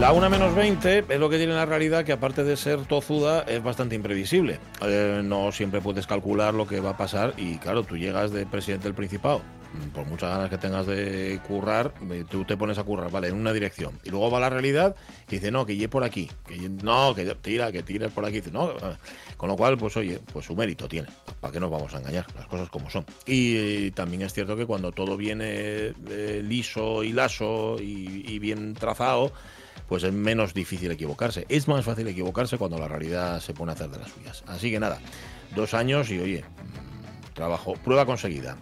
La 0.00 0.12
1 0.12 0.30
menos 0.30 0.54
20 0.54 1.04
es 1.10 1.20
lo 1.20 1.28
que 1.28 1.36
tiene 1.36 1.52
la 1.52 1.66
realidad 1.66 2.06
que 2.06 2.12
aparte 2.12 2.42
de 2.42 2.56
ser 2.56 2.86
tozuda 2.86 3.42
es 3.42 3.62
bastante 3.62 3.94
imprevisible. 3.94 4.58
Eh, 4.80 5.20
no 5.22 5.52
siempre 5.52 5.82
puedes 5.82 6.06
calcular 6.06 6.54
lo 6.54 6.66
que 6.66 6.80
va 6.80 6.90
a 6.90 6.96
pasar 6.96 7.34
y 7.36 7.58
claro, 7.58 7.82
tú 7.82 7.98
llegas 7.98 8.32
de 8.32 8.46
presidente 8.46 8.84
del 8.84 8.94
Principado, 8.94 9.42
mm, 9.74 9.88
por 9.90 10.06
muchas 10.06 10.30
ganas 10.30 10.48
que 10.48 10.56
tengas 10.56 10.86
de 10.86 11.38
currar, 11.46 11.92
eh, 12.12 12.24
tú 12.26 12.46
te 12.46 12.56
pones 12.56 12.78
a 12.78 12.82
currar, 12.82 13.10
vale, 13.10 13.28
en 13.28 13.34
una 13.34 13.52
dirección. 13.52 13.98
Y 14.02 14.08
luego 14.08 14.30
va 14.30 14.40
la 14.40 14.48
realidad 14.48 14.96
y 15.28 15.32
dice, 15.32 15.50
no, 15.50 15.66
que 15.66 15.74
llegue 15.74 15.90
por 15.90 16.02
aquí, 16.02 16.30
que 16.48 16.56
no, 16.56 17.14
que 17.14 17.34
tira, 17.34 17.70
que 17.70 17.82
tires 17.82 18.10
por 18.10 18.24
aquí. 18.24 18.36
Dice, 18.36 18.52
no, 18.52 18.72
con 19.36 19.50
lo 19.50 19.56
cual, 19.56 19.76
pues 19.76 19.98
oye, 19.98 20.18
pues 20.32 20.46
su 20.46 20.56
mérito 20.56 20.88
tiene. 20.88 21.08
¿Para 21.40 21.52
qué 21.52 21.60
nos 21.60 21.70
vamos 21.70 21.92
a 21.92 21.98
engañar? 21.98 22.24
Las 22.34 22.46
cosas 22.46 22.70
como 22.70 22.88
son. 22.88 23.04
Y, 23.26 23.90
también 23.90 24.22
es 24.22 24.32
cierto 24.32 24.56
que 24.56 24.64
cuando 24.64 24.92
todo 24.92 25.18
viene 25.18 25.92
eh, 26.08 26.42
liso 26.42 27.04
y 27.04 27.12
laso 27.12 27.76
y 27.78 28.38
bien 28.38 28.72
trazado, 28.72 29.30
pues 29.90 30.04
es 30.04 30.12
menos 30.12 30.54
difícil 30.54 30.92
equivocarse. 30.92 31.46
Es 31.48 31.66
más 31.66 31.84
fácil 31.84 32.06
equivocarse 32.06 32.56
cuando 32.56 32.78
la 32.78 32.86
realidad 32.86 33.40
se 33.40 33.52
pone 33.52 33.72
a 33.72 33.74
hacer 33.74 33.90
de 33.90 33.98
las 33.98 34.08
suyas. 34.12 34.44
Así 34.46 34.70
que 34.70 34.78
nada, 34.78 35.00
dos 35.56 35.74
años 35.74 36.08
y 36.10 36.20
oye, 36.20 36.44
mm, 36.44 37.34
trabajo, 37.34 37.72
prueba 37.74 38.06
conseguida 38.06 38.56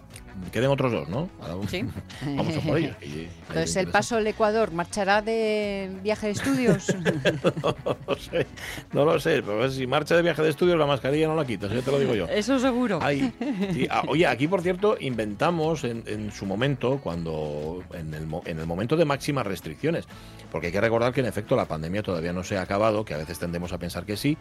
queden 0.52 0.70
otros 0.70 0.92
dos, 0.92 1.08
¿no? 1.08 1.28
sí. 1.68 1.84
Vamos 2.24 2.56
a 2.56 2.60
por 2.60 2.78
ellos. 2.78 2.96
Entonces, 3.48 3.76
¿el 3.76 3.88
paso 3.88 4.16
al 4.16 4.26
Ecuador 4.26 4.72
marchará 4.72 5.22
de 5.22 5.90
viaje 6.02 6.26
de 6.26 6.32
estudios? 6.32 6.94
no, 7.62 7.96
lo 8.06 8.16
sé, 8.16 8.46
no 8.92 9.04
lo 9.04 9.20
sé. 9.20 9.42
Pero 9.42 9.70
si 9.70 9.86
marcha 9.86 10.16
de 10.16 10.22
viaje 10.22 10.42
de 10.42 10.50
estudios, 10.50 10.78
la 10.78 10.86
mascarilla 10.86 11.28
no 11.28 11.34
la 11.34 11.44
quitas, 11.44 11.72
ya 11.72 11.80
te 11.80 11.90
lo 11.90 11.98
digo 11.98 12.14
yo. 12.14 12.26
Eso 12.28 12.58
seguro. 12.58 12.98
Ah, 13.02 14.02
oye, 14.06 14.26
aquí, 14.26 14.48
por 14.48 14.62
cierto, 14.62 14.96
inventamos 15.00 15.84
en, 15.84 16.32
su 16.32 16.46
momento, 16.46 17.00
cuando 17.02 17.82
en 17.92 18.14
el, 18.14 18.26
en 18.44 18.58
el 18.58 18.66
momento 18.66 18.96
de 18.96 19.04
máximas 19.04 19.46
restricciones, 19.46 20.06
porque 20.50 20.68
hay 20.68 20.72
que 20.72 20.80
recordar 20.80 21.12
que 21.12 21.20
en 21.20 21.26
efecto 21.26 21.56
la 21.56 21.66
pandemia 21.66 22.02
todavía 22.02 22.32
no 22.32 22.42
se 22.42 22.56
ha 22.58 22.62
acabado, 22.62 23.04
que 23.04 23.14
a 23.14 23.18
veces 23.18 23.38
tendemos 23.38 23.72
a 23.72 23.78
pensar 23.78 24.04
que 24.04 24.16
sí. 24.16 24.36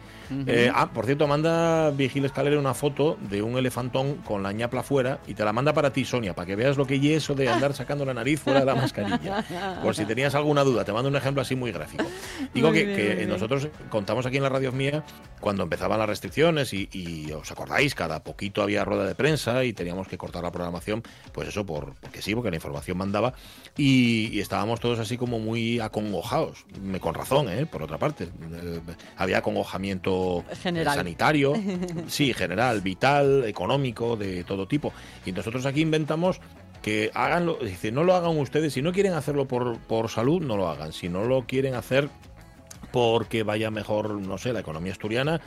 Eh, 0.46 0.70
ah, 0.74 0.90
por 0.92 1.06
cierto, 1.06 1.26
manda 1.26 1.90
Vigil 1.90 2.24
Escalera 2.24 2.58
una 2.58 2.74
foto 2.74 3.18
de 3.28 3.42
un 3.42 3.58
elefantón 3.58 4.16
con 4.16 4.42
la 4.42 4.52
ñapla 4.52 4.82
fuera 4.82 5.20
y 5.26 5.34
te 5.34 5.44
la 5.44 5.52
manda 5.52 5.72
para 5.72 5.87
ti, 5.90 6.04
Sonia, 6.04 6.34
para 6.34 6.46
que 6.46 6.56
veas 6.56 6.76
lo 6.76 6.86
que 6.86 6.96
es 6.96 7.22
eso 7.22 7.34
de 7.34 7.48
andar 7.48 7.74
sacando 7.74 8.04
la 8.04 8.14
nariz 8.14 8.40
fuera 8.40 8.60
de 8.60 8.66
la 8.66 8.74
mascarilla. 8.74 9.44
Por 9.82 9.94
si 9.94 10.04
tenías 10.04 10.34
alguna 10.34 10.64
duda, 10.64 10.84
te 10.84 10.92
mando 10.92 11.08
un 11.08 11.16
ejemplo 11.16 11.42
así 11.42 11.54
muy 11.54 11.72
gráfico. 11.72 12.04
Digo 12.54 12.72
que, 12.72 13.26
nosotros 13.28 13.68
contamos 13.90 14.26
aquí 14.26 14.36
en 14.36 14.42
la 14.42 14.48
radio 14.48 14.72
mía 14.72 15.04
cuando 15.40 15.62
empezaban 15.62 15.98
las 15.98 16.08
restricciones 16.08 16.72
y, 16.72 17.30
os 17.32 17.50
acordáis, 17.50 17.94
cada 17.94 18.22
poquito 18.22 18.62
había 18.62 18.84
rueda 18.84 19.04
de 19.06 19.14
prensa 19.14 19.64
y 19.64 19.72
teníamos 19.72 20.08
que 20.08 20.18
cortar 20.18 20.42
la 20.42 20.50
programación, 20.50 21.02
pues 21.32 21.48
eso, 21.48 21.64
por, 21.64 21.94
porque 21.94 22.22
sí, 22.22 22.34
porque 22.34 22.50
la 22.50 22.56
información 22.56 22.96
mandaba 22.96 23.34
y, 23.76 24.40
estábamos 24.40 24.80
todos 24.80 24.98
así 24.98 25.16
como 25.16 25.38
muy 25.38 25.80
acongojados, 25.80 26.64
con 27.00 27.14
razón, 27.14 27.48
¿eh? 27.50 27.66
por 27.66 27.82
otra 27.82 27.98
parte. 27.98 28.24
Eh, 28.24 28.80
había 29.16 29.38
acongojamiento 29.38 30.44
sanitario, 30.62 31.54
sí, 32.08 32.32
general, 32.32 32.80
vital, 32.80 33.44
económico, 33.44 34.16
de 34.16 34.44
todo 34.44 34.66
tipo. 34.66 34.92
Y 35.26 35.32
nosotros 35.32 35.66
aquí 35.66 35.77
inventamos 35.80 36.40
que 36.82 37.10
haganlo, 37.14 37.58
dice, 37.60 37.92
no 37.92 38.04
lo 38.04 38.14
hagan 38.14 38.38
ustedes, 38.38 38.72
si 38.72 38.82
no 38.82 38.92
quieren 38.92 39.14
hacerlo 39.14 39.46
por, 39.46 39.78
por 39.78 40.08
salud, 40.08 40.40
no 40.42 40.56
lo 40.56 40.68
hagan, 40.68 40.92
si 40.92 41.08
no 41.08 41.24
lo 41.24 41.46
quieren 41.46 41.74
hacer 41.74 42.08
porque 42.92 43.42
vaya 43.42 43.70
mejor, 43.70 44.20
no 44.20 44.38
sé, 44.38 44.52
la 44.52 44.60
economía 44.60 44.92
asturiana, 44.92 45.40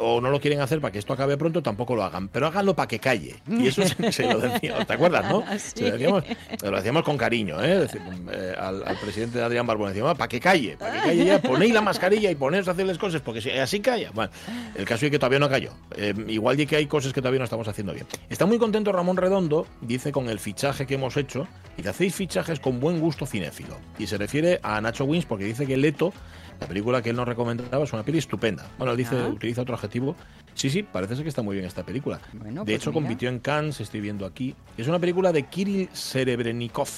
o 0.00 0.20
no 0.20 0.30
lo 0.30 0.40
quieren 0.40 0.60
hacer 0.60 0.80
para 0.80 0.92
que 0.92 0.98
esto 0.98 1.12
acabe 1.12 1.36
pronto, 1.36 1.62
tampoco 1.62 1.94
lo 1.94 2.04
hagan. 2.04 2.28
Pero 2.28 2.46
háganlo 2.46 2.74
para 2.74 2.88
que 2.88 2.98
calle. 2.98 3.36
Y 3.48 3.68
eso 3.68 3.82
se, 4.10 4.24
lo 4.32 4.40
decíamos, 4.40 4.86
¿te 4.86 4.92
acuerdas, 4.92 5.30
no? 5.30 5.40
lo, 6.62 6.76
decíamos, 6.76 7.04
con 7.04 7.16
cariño, 7.16 7.62
¿eh? 7.62 7.86
eh 8.32 8.54
al, 8.58 8.82
presidente 9.00 9.40
Adrián 9.42 9.66
Barbón 9.66 9.88
decíamos, 9.88 10.16
para 10.16 10.28
que 10.28 10.40
calle, 10.40 10.76
para 10.78 10.92
que 10.92 11.00
calle 11.00 11.24
ya, 11.24 11.42
ponéis 11.42 11.72
la 11.72 11.80
mascarilla 11.80 12.30
y 12.30 12.34
ponéis 12.34 12.68
a 12.68 12.72
hacerles 12.72 12.98
cosas, 12.98 13.20
porque 13.22 13.40
si, 13.40 13.50
así 13.50 13.80
calla. 13.80 14.10
Bueno, 14.12 14.30
el 14.74 14.84
caso 14.84 15.06
es 15.06 15.10
que 15.10 15.18
todavía 15.18 15.38
no 15.38 15.48
cayó. 15.48 15.72
Eh, 15.96 16.14
igual 16.28 16.56
de 16.56 16.66
que 16.66 16.76
hay 16.76 16.86
cosas 16.86 17.12
que 17.12 17.20
todavía 17.20 17.38
no 17.38 17.44
estamos 17.44 17.66
haciendo 17.68 17.92
bien. 17.92 18.06
Está 18.28 18.46
muy 18.46 18.58
contento 18.58 18.92
Ramón 18.92 19.16
Redondo, 19.16 19.66
dice, 19.80 20.12
con 20.12 20.28
el 20.28 20.38
fichaje 20.38 20.86
que 20.86 20.94
hemos 20.94 21.16
hecho, 21.16 21.46
y 21.76 21.86
hacéis 21.86 22.14
fichajes 22.14 22.60
con 22.60 22.80
buen 22.80 23.00
gusto 23.00 23.26
cinéfilo. 23.26 23.76
Y 23.98 24.06
se 24.06 24.18
refiere 24.18 24.60
a 24.62 24.80
Nacho 24.80 25.04
Wins 25.04 25.24
porque 25.24 25.44
dice 25.44 25.66
que 25.66 25.76
Leto 25.76 26.12
la 26.60 26.66
película 26.66 27.00
que 27.00 27.10
él 27.10 27.16
nos 27.16 27.26
recomendaba 27.26 27.84
es 27.84 27.92
una 27.92 28.02
peli 28.02 28.18
estupenda. 28.18 28.66
Bueno, 28.76 28.92
él 28.92 28.98
dice, 28.98 29.16
ah. 29.18 29.28
utiliza 29.28 29.62
otro 29.62 29.74
adjetivo. 29.74 30.14
Sí, 30.54 30.68
sí, 30.68 30.82
parece 30.82 31.14
ser 31.14 31.24
que 31.24 31.30
está 31.30 31.42
muy 31.42 31.56
bien 31.56 31.66
esta 31.66 31.84
película. 31.84 32.20
de 32.32 32.54
pues 32.54 32.76
hecho, 32.76 32.92
compitió 32.92 33.28
en 33.28 33.38
Cannes, 33.38 33.80
estoy 33.80 34.00
viendo 34.00 34.26
aquí. 34.26 34.54
Es 34.76 34.86
una 34.86 34.98
película 34.98 35.32
de 35.32 35.44
Kirill 35.44 35.88
Serebrennikov. 35.92 36.88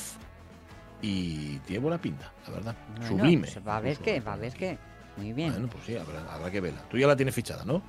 Y 1.01 1.59
tiene 1.59 1.81
buena 1.81 2.01
pinta, 2.01 2.33
la 2.47 2.55
verdad. 2.55 2.77
Sublime. 3.07 3.49
Pues 3.49 3.67
va 3.67 3.77
a 3.77 3.81
ver 3.81 3.99
qué, 3.99 4.21
va 4.21 4.35
a 4.35 4.37
ver 4.37 4.53
qué. 4.53 4.79
Muy 5.17 5.33
bien. 5.33 5.53
Bueno, 5.53 5.69
pues 5.69 5.85
sí, 5.85 5.97
habrá, 5.97 6.51
que 6.51 6.61
verla. 6.61 6.81
Tú 6.89 6.97
ya 6.97 7.07
la 7.07 7.17
tienes 7.17 7.35
fichada, 7.35 7.65
¿no? 7.65 7.83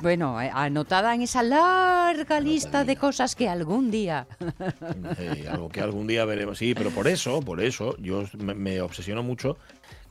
Bueno, 0.00 0.40
eh, 0.40 0.50
anotada 0.52 1.14
en 1.14 1.22
esa 1.22 1.42
larga 1.42 2.40
lista 2.40 2.84
de 2.84 2.96
cosas 2.96 3.36
que 3.36 3.48
algún 3.48 3.90
día. 3.90 4.26
algo 5.50 5.68
que 5.68 5.80
algún 5.80 6.06
día 6.06 6.24
veremos. 6.24 6.58
Sí, 6.58 6.74
pero 6.74 6.90
por 6.90 7.06
eso, 7.06 7.40
por 7.40 7.60
eso, 7.60 7.96
yo 7.98 8.24
me 8.38 8.80
obsesiono 8.80 9.22
mucho 9.22 9.58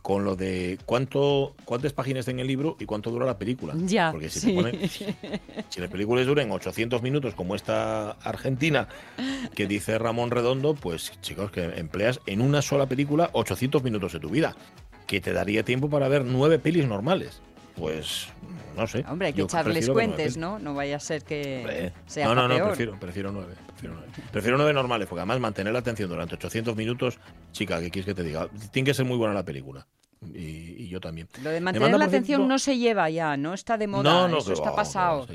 con 0.02 0.24
lo 0.24 0.36
de 0.36 0.78
cuánto 0.86 1.56
cuántas 1.66 1.94
páginas 1.94 2.26
tiene 2.26 2.42
el 2.42 2.48
libro 2.48 2.76
y 2.80 2.86
cuánto 2.86 3.12
dura 3.12 3.26
la 3.26 3.38
película. 3.38 3.74
Ya, 3.86 4.12
Porque 4.12 4.30
si, 4.30 4.58
si 5.70 5.82
las 5.82 5.90
películas 5.90 6.26
duran 6.26 6.52
800 6.52 7.02
minutos, 7.02 7.36
como 7.36 7.56
esta 7.56 8.12
Argentina, 8.12 8.88
que 9.56 9.68
dice 9.68 9.98
Ramón 9.98 10.32
Redondo, 10.32 10.74
pues 10.74 11.12
chicos, 11.22 11.52
que 11.52 11.64
empleas 11.64 12.20
en 12.26 12.42
una 12.42 12.62
sola 12.62 12.88
película 12.88 13.30
800 13.34 13.84
minutos 13.84 14.14
de 14.14 14.20
tu 14.20 14.30
vida, 14.30 14.56
que 15.08 15.22
te 15.22 15.34
daría 15.34 15.64
tiempo 15.64 15.90
para 15.90 16.08
ver 16.08 16.24
nueve 16.24 16.60
pelis 16.60 16.86
normales. 16.86 17.42
Pues 17.76 18.28
no 18.76 18.88
sé. 18.88 19.06
Hombre, 19.08 19.28
hay 19.28 19.34
que 19.34 19.42
echarles 19.42 19.90
cuentes, 19.90 20.38
¿no? 20.38 20.60
No 20.60 20.74
vaya 20.74 20.98
a 20.98 21.00
ser 21.00 21.24
que 21.24 21.92
sea 22.06 22.26
No, 22.28 22.36
no, 22.36 22.48
no, 22.48 22.66
prefiero, 22.68 23.00
prefiero 23.00 23.32
nueve. 23.32 23.54
Prefiero 24.32 24.58
nueve. 24.58 24.74
normales, 24.74 25.08
porque 25.08 25.22
además 25.22 25.40
mantener 25.40 25.74
la 25.74 25.80
atención 25.80 26.10
durante 26.10 26.36
800 26.36 26.76
minutos, 26.76 27.20
chica, 27.52 27.80
¿qué 27.80 27.90
quieres 27.90 28.06
que 28.06 28.14
te 28.14 28.24
diga? 28.24 28.50
Tiene 28.72 28.86
que 28.86 28.94
ser 28.94 29.06
muy 29.06 29.18
buena 29.18 29.34
la 29.34 29.44
película. 29.44 29.88
Y, 30.22 30.88
yo 30.90 31.00
también. 31.00 31.30
Lo 31.44 31.50
de 31.50 31.62
mantener 31.62 31.98
la 31.98 32.06
atención 32.06 32.48
no 32.48 32.60
se 32.60 32.78
lleva 32.78 33.10
ya, 33.10 33.38
no 33.38 33.54
está 33.54 33.78
de 33.78 33.88
moda, 33.88 34.04
no, 34.04 34.28
no, 34.28 34.38
eso 34.40 34.54
está 34.54 34.76
pasado. 34.76 35.28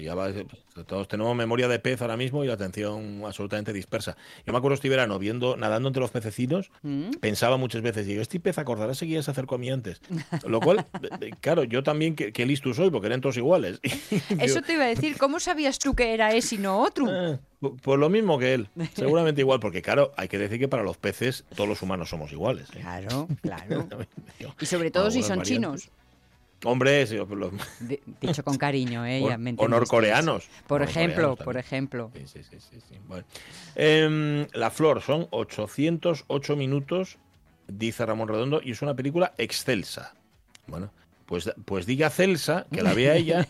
todos 0.86 1.08
tenemos 1.08 1.34
memoria 1.34 1.68
de 1.68 1.78
pez 1.78 2.02
ahora 2.02 2.16
mismo 2.16 2.44
y 2.44 2.48
la 2.48 2.54
atención 2.54 3.22
absolutamente 3.24 3.72
dispersa. 3.72 4.16
Yo 4.46 4.52
me 4.52 4.58
acuerdo 4.58 4.74
este 4.74 4.88
verano 4.88 5.18
viendo, 5.18 5.56
nadando 5.56 5.88
entre 5.88 6.00
los 6.00 6.10
pececinos, 6.10 6.70
mm. 6.82 7.12
pensaba 7.20 7.56
muchas 7.56 7.80
veces, 7.80 8.06
digo, 8.06 8.20
este 8.20 8.40
pez 8.40 8.58
acordará 8.58 8.94
seguía 8.94 9.22
se 9.22 9.30
acercó 9.30 9.54
a 9.54 9.58
mí 9.58 9.70
antes. 9.70 10.00
Lo 10.46 10.60
cual, 10.60 10.84
claro, 11.40 11.64
yo 11.64 11.82
también, 11.82 12.14
qué, 12.14 12.46
listo 12.46 12.74
soy, 12.74 12.90
porque 12.90 13.06
eran 13.06 13.22
todos 13.22 13.38
iguales. 13.38 13.80
Eso 14.38 14.60
te 14.60 14.74
iba 14.74 14.84
a 14.84 14.88
decir, 14.88 15.16
¿cómo 15.16 15.40
sabías 15.40 15.78
tú 15.78 15.94
que 15.94 16.12
era 16.12 16.34
ese 16.34 16.56
y 16.56 16.58
no 16.58 16.80
otro? 16.80 17.06
Pues 17.60 17.98
lo 17.98 18.10
mismo 18.10 18.38
que 18.38 18.54
él, 18.54 18.68
seguramente 18.94 19.40
igual, 19.40 19.60
porque 19.60 19.82
claro, 19.82 20.12
hay 20.16 20.28
que 20.28 20.38
decir 20.38 20.58
que 20.58 20.68
para 20.68 20.82
los 20.82 20.96
peces 20.96 21.44
todos 21.54 21.68
los 21.68 21.82
humanos 21.82 22.10
somos 22.10 22.32
iguales. 22.32 22.68
¿eh? 22.70 22.80
Claro, 22.80 23.28
claro. 23.42 23.88
y 24.60 24.66
sobre 24.66 24.90
todo 24.90 25.10
si 25.10 25.22
son 25.22 25.42
chinos. 25.42 25.90
Hombre, 26.64 27.06
dicho 28.20 28.42
con 28.42 28.56
cariño, 28.56 29.04
¿eh? 29.04 29.22
o, 29.58 29.68
norcoreanos. 29.68 30.48
Por 30.66 30.80
ejemplo, 30.82 31.36
por 31.36 31.58
ejemplo. 31.58 32.10
Sí, 32.14 32.42
sí, 32.42 32.58
sí, 32.58 32.78
em, 33.74 34.46
la 34.54 34.70
Flor 34.70 35.02
son 35.02 35.28
808 35.30 36.56
minutos, 36.56 37.18
dice 37.68 38.06
Ramón 38.06 38.28
Redondo, 38.28 38.62
y 38.64 38.70
es 38.70 38.80
una 38.80 38.94
película 38.94 39.34
excelsa. 39.36 40.14
Bueno, 40.66 40.90
pues, 41.26 41.52
pues 41.64 41.86
diga 41.86 42.10
Celsa, 42.10 42.66
que 42.72 42.82
la 42.82 42.94
vea 42.94 43.16
ella, 43.16 43.46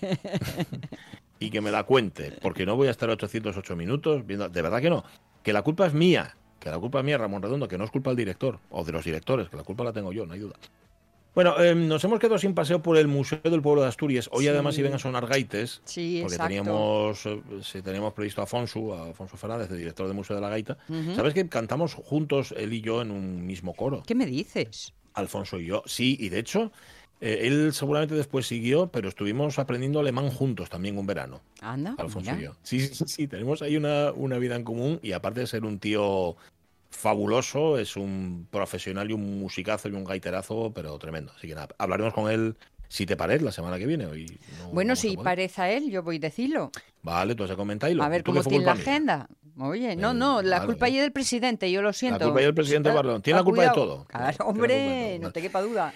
y 1.39 1.51
que 1.51 1.61
me 1.61 1.71
la 1.71 1.85
cuente, 1.85 2.33
porque 2.41 2.67
no 2.67 2.77
voy 2.77 2.89
a 2.89 2.91
estar 2.91 3.09
808 3.11 3.77
minutos 3.77 4.27
viendo. 4.27 4.49
De 4.49 4.63
verdad 4.63 4.81
que 4.81 4.91
no. 4.91 5.05
Que 5.43 5.53
la 5.53 5.63
culpa 5.63 5.87
es 5.87 5.95
mía. 5.95 6.37
Que 6.59 6.71
la 6.71 6.79
culpa 6.79 7.01
es 7.01 7.05
mía, 7.05 7.19
Ramón 7.19 7.43
Redondo, 7.43 7.69
que 7.69 7.77
no 7.77 7.85
es 7.85 7.91
culpa 7.91 8.11
del 8.11 8.17
director 8.17 8.59
o 8.71 8.85
de 8.85 8.93
los 8.93 9.05
directores, 9.05 9.49
que 9.49 9.57
la 9.57 9.65
culpa 9.65 9.85
la 9.85 9.93
tengo 9.93 10.13
yo, 10.13 10.25
no 10.25 10.33
hay 10.33 10.41
duda. 10.41 10.57
Bueno, 11.35 11.61
em, 11.61 11.89
nos 11.89 12.05
hemos 12.05 12.21
quedado 12.21 12.39
sin 12.39 12.55
paseo 12.55 12.81
por 12.81 12.97
el 12.97 13.09
Museo 13.09 13.41
del 13.43 13.61
Pueblo 13.61 13.83
de 13.83 13.89
Asturias. 13.89 14.31
Hoy 14.33 14.47
además 14.47 14.79
iban 14.79 14.95
a 14.95 15.01
sonar 15.01 15.27
gaites, 15.27 15.83
sí, 15.85 16.21
porque 16.23 16.39
teníamos, 16.39 17.27
eh, 17.27 17.83
teníamos 17.83 18.13
previsto 18.13 18.41
a 18.41 18.45
Afonso, 18.45 18.95
a 18.95 19.11
Afonso 19.11 19.37
Fernández, 19.37 19.69
el 19.73 19.79
director 19.79 20.07
del 20.07 20.15
Museo 20.15 20.37
de 20.37 20.43
la 20.43 20.49
Gaita. 20.49 20.79
¿Sabes 21.17 21.35
que 21.35 21.49
cantamos 21.49 21.95
juntos 21.95 22.55
él 22.57 22.73
y 22.73 22.81
yo 22.81 23.03
en 23.03 23.11
un 23.11 23.45
mismo 23.45 23.75
coro? 23.75 24.05
¿Qué 24.07 24.15
me 24.15 24.27
dices? 24.27 24.95
Alfonso 25.15 25.59
y 25.59 25.67
yo, 25.67 25.83
sí, 25.87 26.17
y 26.21 26.29
de 26.29 26.39
hecho 26.39 26.71
Eh, 27.21 27.47
él 27.47 27.73
seguramente 27.73 28.15
después 28.15 28.47
siguió, 28.47 28.89
pero 28.89 29.09
estuvimos 29.09 29.59
aprendiendo 29.59 30.01
alemán 30.01 30.31
juntos 30.31 30.69
también 30.69 30.99
un 30.99 31.07
verano. 31.07 31.41
Anda, 31.61 31.95
Alfonso 31.97 32.33
y 32.39 32.43
yo. 32.43 32.53
Sí, 32.63 32.81
sí, 32.81 33.05
sí, 33.07 33.27
tenemos 33.29 33.63
ahí 33.63 33.77
una, 33.77 34.13
una 34.13 34.37
vida 34.39 34.57
en 34.57 34.65
común 34.65 34.99
y 35.03 35.13
aparte 35.13 35.41
de 35.41 35.47
ser 35.47 35.65
un 35.65 35.79
tío 35.79 36.37
fabuloso, 36.91 37.79
es 37.79 37.97
un 37.97 38.47
profesional 38.51 39.11
y 39.11 39.15
un 39.15 39.39
musicazo 39.41 39.89
y 39.89 39.93
un 39.93 40.05
gaiterazo, 40.05 40.73
pero 40.75 40.99
tremendo. 40.99 41.33
Así 41.37 41.49
que 41.49 41.55
nada, 41.55 41.69
hablaremos 41.79 42.15
con 42.15 42.31
él, 42.31 42.57
si 42.89 43.07
te 43.07 43.17
parece, 43.17 43.45
la 43.45 43.53
semana 43.53 43.79
que 43.79 43.87
viene. 43.87 44.07
Hoy 44.07 44.27
no 44.59 44.69
Bueno, 44.71 44.95
si 44.97 45.17
parece 45.17 45.63
a 45.63 45.73
él, 45.73 45.91
yo 45.91 46.03
voy 46.03 46.17
a 46.17 46.21
decirlo. 46.21 46.71
Vale, 47.03 47.35
tú 47.35 47.45
has 47.45 47.51
comentado. 47.53 48.03
A 48.03 48.09
ver 48.09 48.23
cómo 48.23 48.43
tiene 48.45 48.65
la 48.65 48.73
agenda. 48.73 49.29
Oye, 49.59 49.95
no, 49.97 50.11
Eh, 50.11 50.15
no, 50.15 50.43
la 50.43 50.57
vale, 50.59 50.67
culpa 50.67 50.87
vale. 50.87 50.97
es 50.97 51.03
del 51.03 51.13
presidente, 51.13 51.71
yo 51.71 51.81
lo 51.83 51.93
siento. 51.93 52.25
culpa 52.25 52.41
es 52.41 52.47
del 52.47 52.55
presidente 52.55 52.91
Ah, 52.91 52.95
Barcelona. 52.95 53.23
Tiene 53.23 53.39
ah, 53.39 53.41
la 53.41 53.45
culpa 53.45 53.63
de 53.63 53.69
todo. 53.71 54.05
Claro, 54.05 54.09
Tiene 54.09 54.27
la 54.27 54.45
culpa 54.45 54.45
de 54.45 54.51
hombre, 54.75 55.13
todo. 55.19 55.23
no 55.29 55.33
te 55.33 55.43
quepa 55.43 55.63
duda. 55.63 55.95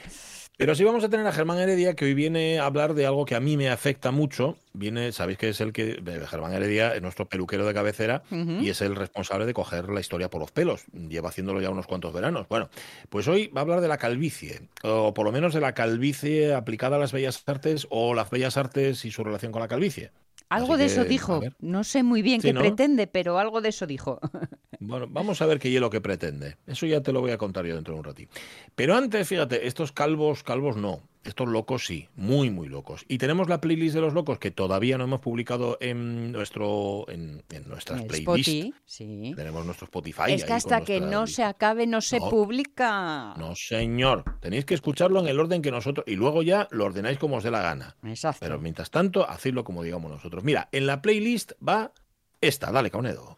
Pero 0.59 0.75
sí 0.75 0.83
vamos 0.83 1.05
a 1.05 1.09
tener 1.09 1.25
a 1.25 1.31
Germán 1.31 1.61
Heredia, 1.61 1.95
que 1.95 2.05
hoy 2.05 2.15
viene 2.15 2.59
a 2.59 2.67
hablar 2.67 2.95
de 2.95 3.07
algo 3.07 3.25
que 3.25 3.37
a 3.37 3.41
mí 3.41 3.57
me 3.57 3.71
afecta 3.71 4.11
mucho. 4.11 4.59
Viene, 4.73 5.13
sabéis 5.13 5.39
que 5.39 5.51
es 5.51 5.61
el 5.61 5.73
que, 5.73 6.03
eh, 6.05 6.21
Germán 6.29 6.53
Heredia 6.53 6.97
es 6.97 7.01
nuestro 7.01 7.29
peluquero 7.29 7.65
de 7.65 7.73
cabecera 7.73 8.25
y 8.31 8.69
es 8.69 8.81
el 8.81 8.97
responsable 8.97 9.47
de 9.47 9.55
coger 9.55 9.89
la 9.89 10.01
historia 10.01 10.31
por 10.31 10.41
los 10.41 10.51
pelos. 10.51 10.85
Lleva 10.93 11.29
haciéndolo 11.29 11.61
ya 11.61 11.71
unos 11.71 11.87
cuantos 11.87 12.13
veranos. 12.13 12.49
Bueno, 12.49 12.71
pues 13.09 13.29
hoy 13.29 13.47
va 13.57 13.61
a 13.61 13.63
hablar 13.63 13.81
de 13.81 13.87
la 13.87 13.99
calvicie, 13.99 14.63
o 14.83 15.15
por 15.15 15.27
lo 15.27 15.31
menos 15.31 15.55
de 15.55 15.61
la 15.61 15.75
calvicie 15.75 16.53
aplicada 16.53 16.97
a 16.97 16.99
las 16.99 17.13
bellas 17.13 17.41
artes 17.47 17.87
o 17.91 18.15
las 18.15 18.29
bellas 18.29 18.57
artes 18.57 19.05
y 19.05 19.13
su 19.13 19.23
relación 19.23 19.53
con 19.53 19.63
la 19.63 19.69
calvicie. 19.69 20.11
Algo 20.49 20.75
Así 20.75 20.81
de 20.81 20.87
eso 20.87 21.03
que, 21.03 21.09
dijo. 21.09 21.41
No 21.61 21.85
sé 21.85 22.03
muy 22.03 22.23
bien 22.23 22.41
Sí, 22.41 22.49
qué 22.49 22.53
¿no? 22.55 22.61
pretende, 22.61 23.07
pero 23.07 23.39
algo 23.39 23.61
de 23.61 23.71
eso 23.71 23.87
dijo. 23.87 24.21
Bueno, 24.81 25.07
vamos 25.11 25.43
a 25.43 25.47
ver 25.47 25.59
qué 25.59 25.71
hielo 25.73 25.91
que 25.91 26.01
pretende. 26.01 26.57
Eso 26.69 26.87
ya 26.87 27.01
te 27.03 27.13
lo 27.13 27.21
voy 27.21 27.33
a 27.33 27.37
contar 27.37 27.67
yo 27.67 27.75
dentro 27.75 27.95
de 27.95 27.99
un 27.99 28.05
ratito. 28.05 28.33
Pero 28.77 28.95
antes, 28.95 29.27
fíjate, 29.27 29.67
estos 29.67 29.91
calvos, 29.91 30.45
calvos 30.45 30.77
no. 30.77 31.03
Estos 31.25 31.49
locos 31.49 31.85
sí, 31.85 32.09
muy, 32.17 32.49
muy 32.51 32.69
locos. 32.69 33.05
Y 33.09 33.19
tenemos 33.19 33.49
la 33.49 33.61
playlist 33.61 33.95
de 33.95 34.01
los 34.01 34.15
locos 34.15 34.39
que 34.39 34.51
todavía 34.51 34.97
no 34.97 35.05
hemos 35.05 35.21
publicado 35.21 35.77
en 35.81 36.33
nuestro, 36.33 37.05
en, 37.09 37.43
en 37.51 37.69
nuestras 37.69 38.03
playlists. 38.05 38.73
Sí. 38.87 39.33
Tenemos 39.37 39.67
nuestro 39.67 39.85
Spotify. 39.87 40.33
Es 40.33 40.45
que 40.45 40.53
hasta 40.55 40.83
que 40.83 41.01
no 41.01 41.25
lista. 41.25 41.37
se 41.37 41.45
acabe 41.45 41.87
no 41.87 42.01
se 42.01 42.19
No. 42.21 42.31
publica. 42.31 43.35
No, 43.37 43.55
señor. 43.55 44.25
Tenéis 44.41 44.65
que 44.65 44.75
escucharlo 44.75 45.21
en 45.21 45.29
el 45.29 45.39
orden 45.39 45.61
que 45.61 45.71
nosotros. 45.71 46.05
Y 46.09 46.15
luego 46.17 46.43
ya 46.43 46.67
lo 46.71 46.85
ordenáis 46.87 47.19
como 47.19 47.37
os 47.37 47.45
dé 47.45 47.51
la 47.51 47.63
gana. 47.63 47.97
Exacto. 48.05 48.39
Pero 48.41 48.59
mientras 48.59 48.91
tanto, 48.91 49.29
hacedlo 49.29 49.65
como 49.65 49.83
digamos 49.83 50.11
nosotros. 50.11 50.45
Mira, 50.45 50.69
en 50.73 50.87
la 50.87 51.03
playlist 51.03 51.53
va 51.67 51.93
esta. 52.41 52.71
Dale, 52.73 52.91
Caunedo. 52.91 53.37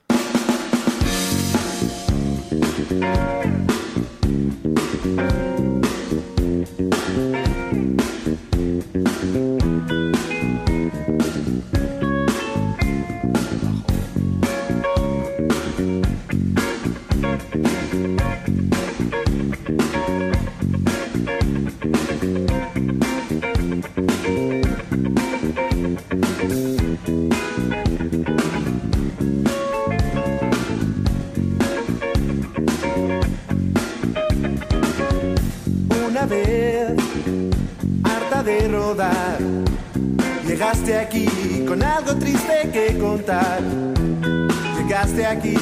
Una 36.10 36.26
vez, 36.26 36.99
de 38.42 38.68
rodar, 38.68 39.38
llegaste 40.46 40.96
aquí 40.96 41.26
con 41.66 41.82
algo 41.82 42.14
triste 42.16 42.70
que 42.72 42.96
contar. 42.98 43.60
Llegaste 44.78 45.26
aquí, 45.26 45.56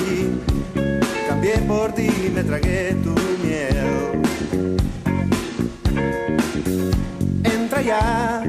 cambié 1.28 1.58
por 1.66 1.92
ti, 1.92 2.10
me 2.32 2.44
tragué 2.44 2.94
tu 3.02 3.14
miel. 3.42 4.22
Entra 7.42 7.82
ya, 7.82 8.44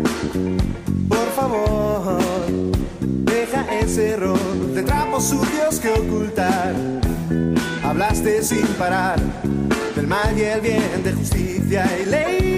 por 1.07 1.27
favor, 1.35 2.21
deja 3.01 3.65
ese 3.79 4.15
rol 4.17 4.75
de 4.75 4.83
trapos 4.83 5.23
sucios 5.23 5.79
que 5.79 5.89
ocultar. 5.89 6.75
Hablaste 7.83 8.43
sin 8.43 8.67
parar 8.77 9.19
del 9.95 10.07
mal 10.07 10.37
y 10.37 10.43
el 10.43 10.61
bien, 10.61 11.03
de 11.03 11.13
justicia 11.13 11.85
y 11.99 12.05
ley. 12.05 12.48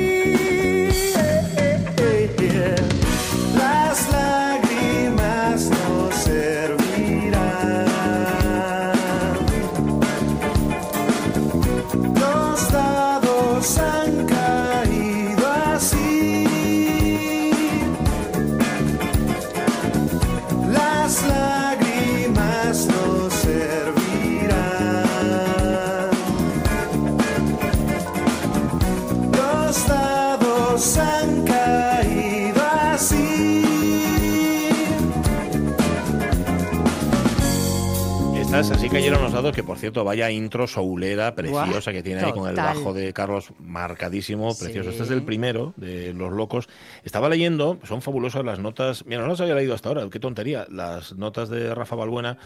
Cayeron 38.92 39.22
los 39.22 39.32
dados, 39.32 39.56
que 39.56 39.64
por 39.64 39.78
cierto, 39.78 40.04
vaya 40.04 40.30
intro 40.32 40.68
soulera 40.68 41.34
preciosa 41.34 41.94
que 41.94 42.04
tiene 42.04 42.22
ahí 42.22 42.32
con 42.34 42.50
el 42.50 42.56
total. 42.56 42.76
bajo 42.76 42.94
de 42.94 43.14
Carlos 43.14 43.54
marcadísimo, 43.60 44.54
precioso. 44.58 44.90
Este 44.90 45.04
es 45.04 45.12
el 45.12 45.24
primero 45.24 45.74
de 45.78 46.14
Los 46.14 46.34
Locos. 46.34 46.68
Estaba 47.04 47.30
leyendo, 47.30 47.80
son 47.84 48.02
fabulosas 48.02 48.44
las 48.44 48.60
notas, 48.60 49.06
mira, 49.06 49.22
no 49.22 49.30
las 49.30 49.40
había 49.40 49.56
leído 49.56 49.74
hasta 49.74 49.90
ahora, 49.90 50.08
qué 50.10 50.20
tontería, 50.20 50.66
las 50.70 51.14
notas 51.14 51.50
de 51.50 51.74
Rafa 51.74 51.96
Balbuena 51.96 52.38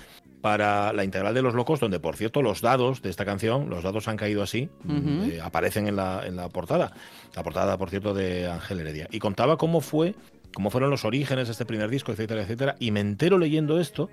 para 0.42 0.94
la 0.94 1.04
integral 1.04 1.34
de 1.34 1.42
Los 1.42 1.56
Locos, 1.56 1.80
donde 1.80 2.00
por 2.00 2.16
cierto 2.16 2.44
los 2.44 2.62
dados 2.62 3.02
de 3.02 3.10
esta 3.10 3.26
canción, 3.26 3.70
los 3.70 3.84
dados 3.84 4.08
han 4.08 4.18
caído 4.18 4.44
así, 4.44 4.70
eh, 4.88 5.40
aparecen 5.44 5.88
en 5.88 5.96
la, 5.96 6.28
en 6.28 6.36
la 6.36 6.50
portada. 6.50 6.94
La 7.36 7.42
portada, 7.42 7.78
por 7.78 7.90
cierto, 7.90 8.14
de 8.14 8.48
Ángel 8.48 8.82
Heredia. 8.82 9.08
Y 9.12 9.18
contaba 9.18 9.58
cómo 9.58 9.82
fue, 9.82 10.14
cómo 10.54 10.70
fueron 10.70 10.92
los 10.92 11.06
orígenes 11.06 11.48
de 11.48 11.54
este 11.54 11.66
primer 11.66 11.90
disco, 11.90 12.12
etcétera, 12.12 12.44
etcétera. 12.44 12.76
Y 12.80 12.92
me 12.92 13.00
entero 13.00 13.40
leyendo 13.40 13.80
esto 13.80 14.10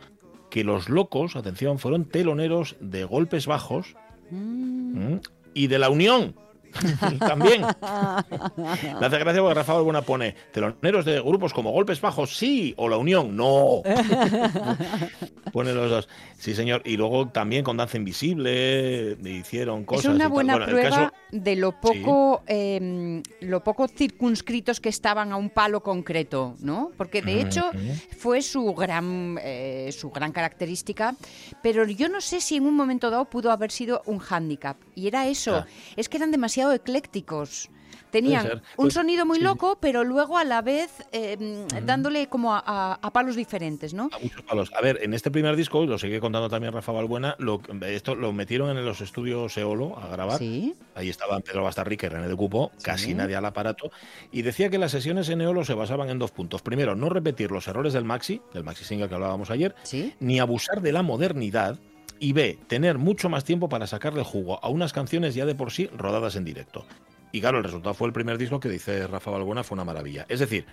que 0.52 0.64
los 0.64 0.90
locos, 0.90 1.34
atención, 1.34 1.78
fueron 1.78 2.04
teloneros 2.04 2.76
de 2.78 3.04
golpes 3.04 3.46
bajos 3.46 3.96
Mm. 4.30 5.16
y 5.54 5.66
de 5.66 5.78
la 5.78 5.88
Unión. 5.88 6.34
También. 7.18 7.62
Le 9.00 9.06
hace 9.06 9.18
gracia 9.18 9.40
porque 9.40 9.54
Rafa 9.54 9.74
Balbuena 9.74 10.02
pone 10.02 10.34
teloneros 10.52 11.04
de 11.06 11.20
grupos 11.20 11.52
como 11.54 11.70
Golpes 11.70 12.00
Bajos, 12.00 12.36
sí, 12.36 12.72
o 12.76 12.88
la 12.88 12.96
Unión, 12.98 13.34
no. 13.36 13.82
pone 15.52 15.72
los 15.72 15.90
dos. 15.90 16.08
Sí, 16.38 16.54
señor. 16.54 16.82
Y 16.84 16.96
luego 16.96 17.28
también 17.28 17.62
con 17.62 17.76
Danza 17.76 17.96
Invisible 17.98 19.16
hicieron 19.24 19.84
cosas. 19.84 20.06
es 20.06 20.10
una 20.14 20.28
buena 20.28 20.54
Bueno, 20.56 20.66
prueba 20.72 20.90
caso- 20.90 21.12
de 21.30 21.56
lo 21.56 21.80
poco, 21.80 22.42
eh, 22.46 23.22
lo 23.40 23.62
poco 23.62 23.86
circunscritos 23.88 24.80
que 24.80 24.88
estaban 24.88 25.32
a 25.32 25.36
un 25.36 25.50
palo 25.50 25.82
concreto, 25.82 26.56
¿no? 26.60 26.90
Porque 26.96 27.22
de 27.22 27.40
hecho 27.40 27.70
fue 28.16 28.42
su 28.42 28.74
gran, 28.74 29.38
eh, 29.42 29.90
su 29.96 30.10
gran 30.10 30.32
característica, 30.32 31.14
pero 31.62 31.84
yo 31.86 32.08
no 32.08 32.20
sé 32.20 32.40
si 32.40 32.56
en 32.56 32.66
un 32.66 32.74
momento 32.74 33.10
dado 33.10 33.24
pudo 33.26 33.50
haber 33.52 33.70
sido 33.70 34.02
un 34.06 34.18
hándicap. 34.18 34.76
Y 34.94 35.06
era 35.06 35.26
eso, 35.28 35.56
Ah. 35.56 35.66
es 35.96 36.08
que 36.08 36.16
eran 36.16 36.30
demasiado 36.30 36.72
eclécticos. 36.72 37.70
Tenían 38.12 38.46
un 38.46 38.60
Pues, 38.76 38.94
sonido 38.94 39.26
muy 39.26 39.38
sí. 39.38 39.42
loco, 39.42 39.78
pero 39.80 40.04
luego 40.04 40.38
a 40.38 40.44
la 40.44 40.62
vez 40.62 41.02
eh, 41.10 41.66
dándole 41.84 42.28
como 42.28 42.54
a, 42.54 42.62
a- 42.64 42.98
a 43.02 43.10
palos 43.12 43.34
diferentes, 43.34 43.94
¿no? 43.94 44.10
A 44.12 44.18
muchos 44.20 44.42
palos. 44.42 44.70
A 44.76 44.80
ver, 44.82 45.00
en 45.02 45.14
este 45.14 45.30
primer 45.30 45.56
disco, 45.56 45.84
lo 45.86 45.98
sigue 45.98 46.20
contando 46.20 46.48
también 46.48 46.72
Rafa 46.72 46.92
Balbuena, 46.92 47.34
lo, 47.38 47.60
esto 47.88 48.14
lo 48.14 48.32
metieron 48.32 48.76
en 48.76 48.84
los 48.84 49.00
estudios 49.00 49.56
Eolo 49.56 49.98
a 49.98 50.06
grabar. 50.08 50.38
Sí. 50.38 50.74
Ahí 50.94 51.08
estaban 51.08 51.42
Pedro 51.42 51.64
Bastarrique 51.64 52.06
y 52.06 52.08
René 52.10 52.28
de 52.28 52.36
Cupo, 52.36 52.70
casi 52.82 53.14
nadie 53.14 53.34
al 53.34 53.44
aparato. 53.46 53.90
Y 54.30 54.42
decía 54.42 54.68
que 54.68 54.76
las 54.78 54.92
sesiones 54.92 55.28
en 55.30 55.40
Eolo 55.40 55.64
se 55.64 55.74
basaban 55.74 56.10
en 56.10 56.18
dos 56.18 56.30
puntos. 56.30 56.60
Primero, 56.62 56.94
no 56.94 57.08
repetir 57.08 57.50
los 57.50 57.66
errores 57.66 57.94
del 57.94 58.04
Maxi, 58.04 58.42
del 58.52 58.62
Maxi 58.62 58.84
Single 58.84 59.08
que 59.08 59.14
hablábamos 59.14 59.50
ayer, 59.50 59.74
Sí. 59.84 60.12
ni 60.20 60.38
abusar 60.38 60.82
de 60.82 60.92
la 60.92 61.02
modernidad. 61.02 61.78
Y 62.18 62.34
B, 62.34 62.58
tener 62.68 62.98
mucho 62.98 63.28
más 63.28 63.42
tiempo 63.42 63.68
para 63.68 63.86
sacarle 63.88 64.22
jugo 64.22 64.62
a 64.62 64.68
unas 64.68 64.92
canciones 64.92 65.34
ya 65.34 65.44
de 65.46 65.54
por 65.56 65.72
sí 65.72 65.88
rodadas 65.96 66.36
en 66.36 66.44
directo. 66.44 66.84
Y 67.32 67.40
claro, 67.40 67.58
el 67.58 67.64
resultado 67.64 67.94
fue 67.94 68.06
el 68.06 68.12
primer 68.12 68.38
disco 68.38 68.60
que 68.60 68.68
dice 68.68 69.06
Rafa 69.06 69.30
Balbuena, 69.30 69.64
fue 69.64 69.74
una 69.76 69.84
maravilla. 69.84 70.26
Es 70.28 70.40
decir, 70.40 70.66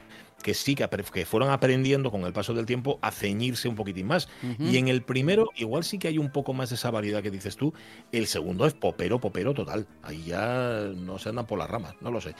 que 0.44 0.54
sí, 0.54 0.76
que, 0.76 0.88
que 0.88 1.26
fueron 1.26 1.50
aprendiendo 1.50 2.12
con 2.12 2.26
el 2.26 2.34
paso 2.34 2.54
del 2.54 2.66
tiempo 2.66 3.00
a 3.02 3.12
ceñirse 3.12 3.68
un 3.70 3.76
poquitín 3.76 4.08
más. 4.08 4.28
Y 4.60 4.78
en 4.78 4.90
el 4.90 5.02
primero, 5.02 5.50
igual 5.56 5.84
sí 5.84 5.98
que 5.98 6.10
hay 6.10 6.18
un 6.18 6.32
poco 6.32 6.54
más 6.54 6.70
de 6.70 6.76
esa 6.76 6.92
variedad 6.92 7.24
que 7.24 7.32
dices 7.32 7.56
tú. 7.56 7.74
El 8.12 8.28
segundo 8.28 8.66
es 8.66 8.74
popero, 8.74 9.20
popero 9.20 9.54
total. 9.54 9.88
Ahí 10.04 10.24
ya 10.24 10.92
no 10.96 11.18
se 11.18 11.30
andan 11.30 11.48
por 11.48 11.58
las 11.58 11.70
ramas, 11.70 11.96
no 12.02 12.12
lo 12.12 12.20
sé. 12.20 12.36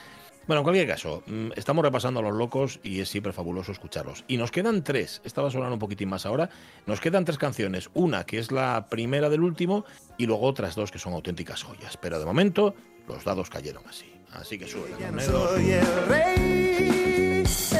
Bueno, 0.50 0.62
en 0.62 0.64
cualquier 0.64 0.88
caso, 0.88 1.22
mm, 1.28 1.52
estamos 1.58 1.86
repasando 1.86 2.22
a 2.22 2.24
los 2.24 2.34
locos 2.34 2.80
y 2.82 3.02
es 3.02 3.10
siempre 3.10 3.34
fabuloso 3.34 3.72
escucharlos. 3.72 4.26
Y 4.28 4.38
nos 4.38 4.50
quedan 4.50 4.84
tres, 4.84 5.22
esta 5.24 5.44
va 5.44 5.50
a 5.50 5.52
sonar 5.52 5.72
un 5.72 5.78
poquitín 5.78 6.10
más 6.10 6.26
ahora, 6.26 6.50
nos 6.88 7.00
quedan 7.00 7.24
tres 7.24 7.38
canciones, 7.38 7.92
una 7.94 8.24
que 8.26 8.40
es 8.40 8.52
la 8.52 8.88
primera 8.90 9.30
del 9.30 9.44
último 9.44 9.86
y 10.18 10.26
luego 10.26 10.48
otras 10.48 10.74
dos 10.74 10.90
que 10.90 10.98
son 10.98 11.14
auténticas 11.14 11.62
joyas. 11.62 11.98
Pero 11.98 12.18
de 12.18 12.26
momento, 12.26 12.74
los 13.10 13.24
dados 13.24 13.50
cayeron 13.50 13.84
así. 13.88 14.06
Así 14.32 14.58
que 14.58 14.68
sube. 14.68 14.90
Soy 15.20 15.72
el 15.72 16.06
rey. 16.08 17.79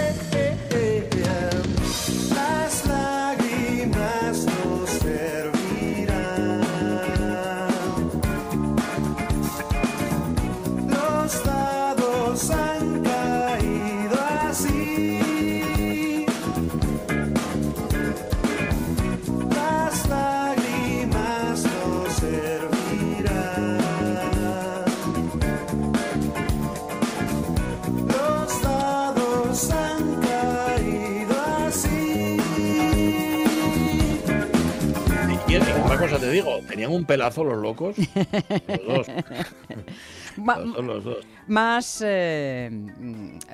Te 36.30 36.36
digo, 36.36 36.60
tenían 36.68 36.92
un 36.92 37.06
pelazo 37.06 37.44
los 37.44 37.58
locos. 37.62 37.96
Los 38.68 39.08
dos. 39.08 39.08
Los 40.38 40.74
dos, 40.76 40.86
los 40.86 41.04
dos. 41.04 41.18
más. 41.48 42.02
eh, 42.06 42.70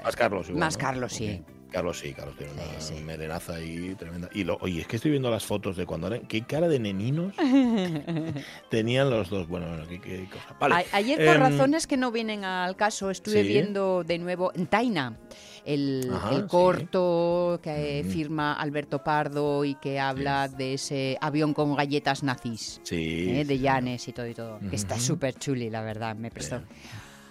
Más 0.03 0.15
Carlos. 0.15 0.47
igual, 0.49 0.59
Más 0.59 0.77
¿no? 0.77 0.81
Carlos, 0.81 1.13
sí. 1.13 1.41
Carlos 1.71 1.99
sí, 1.99 2.13
Carlos 2.13 2.37
tiene 2.37 2.53
una 2.53 2.63
Sí, 2.79 2.93
sí. 2.95 3.03
melenaza 3.03 3.55
ahí 3.55 3.95
tremenda. 3.95 4.29
Y 4.33 4.45
lo, 4.45 4.57
oye, 4.61 4.79
es 4.81 4.87
que 4.87 4.95
estoy 4.95 5.11
viendo 5.11 5.29
las 5.29 5.43
fotos 5.45 5.75
de 5.75 5.85
cuando 5.85 6.07
eran. 6.07 6.21
¿Qué 6.27 6.41
cara 6.43 6.69
de 6.69 6.79
neninos 6.79 7.33
tenían 8.69 9.09
los 9.09 9.29
dos? 9.29 9.47
Bueno, 9.47 9.67
bueno, 9.67 9.83
qué, 9.89 9.99
qué 9.99 10.29
cosa. 10.29 10.55
Vale. 10.59 10.75
A- 10.75 10.83
Ayer, 10.97 11.17
por 11.17 11.35
em, 11.35 11.41
razones 11.41 11.85
que 11.87 11.97
no 11.97 12.11
vienen 12.11 12.45
al 12.45 12.75
caso, 12.77 13.09
estuve 13.09 13.41
sí. 13.41 13.47
viendo 13.49 14.03
de 14.05 14.19
nuevo 14.19 14.51
en 14.55 14.67
Taina 14.67 15.17
el, 15.65 16.09
Ajá, 16.13 16.29
el 16.35 16.41
sí. 16.43 16.47
corto 16.47 17.59
que 17.61 18.03
Mm. 18.05 18.09
firma 18.09 18.53
Alberto 18.53 19.03
Pardo 19.03 19.65
y 19.65 19.75
que 19.75 19.99
habla 19.99 20.47
de 20.47 20.75
ese 20.75 21.17
avión 21.21 21.53
con 21.53 21.75
galletas 21.75 22.23
nazis. 22.23 22.79
Sí. 22.83 23.27
¿eh? 23.29 23.45
de 23.45 23.59
Llanes 23.59 24.07
y 24.07 24.13
todo 24.13 24.27
y 24.27 24.33
todo. 24.33 24.59
Que 24.69 24.75
está 24.75 24.99
súper 24.99 25.33
chuli, 25.35 25.69
la 25.69 25.81
verdad. 25.81 26.15
Me 26.15 26.29
prestó. 26.31 26.61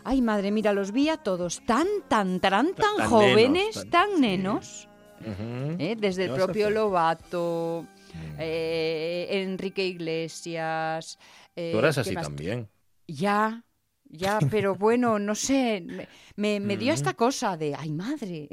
Ay, 0.07 0.21
madre, 0.21 0.51
mira, 0.51 0.73
los 0.73 0.93
vi 0.93 1.09
a 1.09 1.17
todos 1.17 1.63
tan, 1.65 1.87
tan, 2.09 2.39
tan, 2.41 2.75
tan, 2.75 2.97
Tan 2.99 3.09
jóvenes, 3.09 3.77
nenos, 3.77 3.91
tan- 3.91 4.21
nenos. 4.21 4.89
¿eh? 5.79 5.97
Desde 5.99 6.25
el 6.25 6.29
¿Qué 6.29 6.33
vas 6.35 6.43
a 6.43 6.45
propio? 6.45 6.71
Lobato, 6.71 7.87
Mm. 8.13 8.37
eh, 8.39 9.27
Enrique 9.31 9.87
Iglesias. 9.87 11.19
Tú 11.55 11.79
eras 11.79 11.95
¿qué 11.95 12.01
así 12.03 12.13
más? 12.15 12.25
también. 12.27 12.69
Ya, 13.09 13.65
ya, 14.05 14.39
pero 14.51 14.75
bueno, 14.75 15.19
no 15.19 15.35
sé, 15.35 15.83
me, 16.37 16.61
me- 16.61 16.77
dio 16.77 16.93
Mm. 16.93 16.95
esta 16.95 17.15
cosa 17.15 17.57
de, 17.57 17.75
ay 17.77 17.91
madre. 17.91 18.49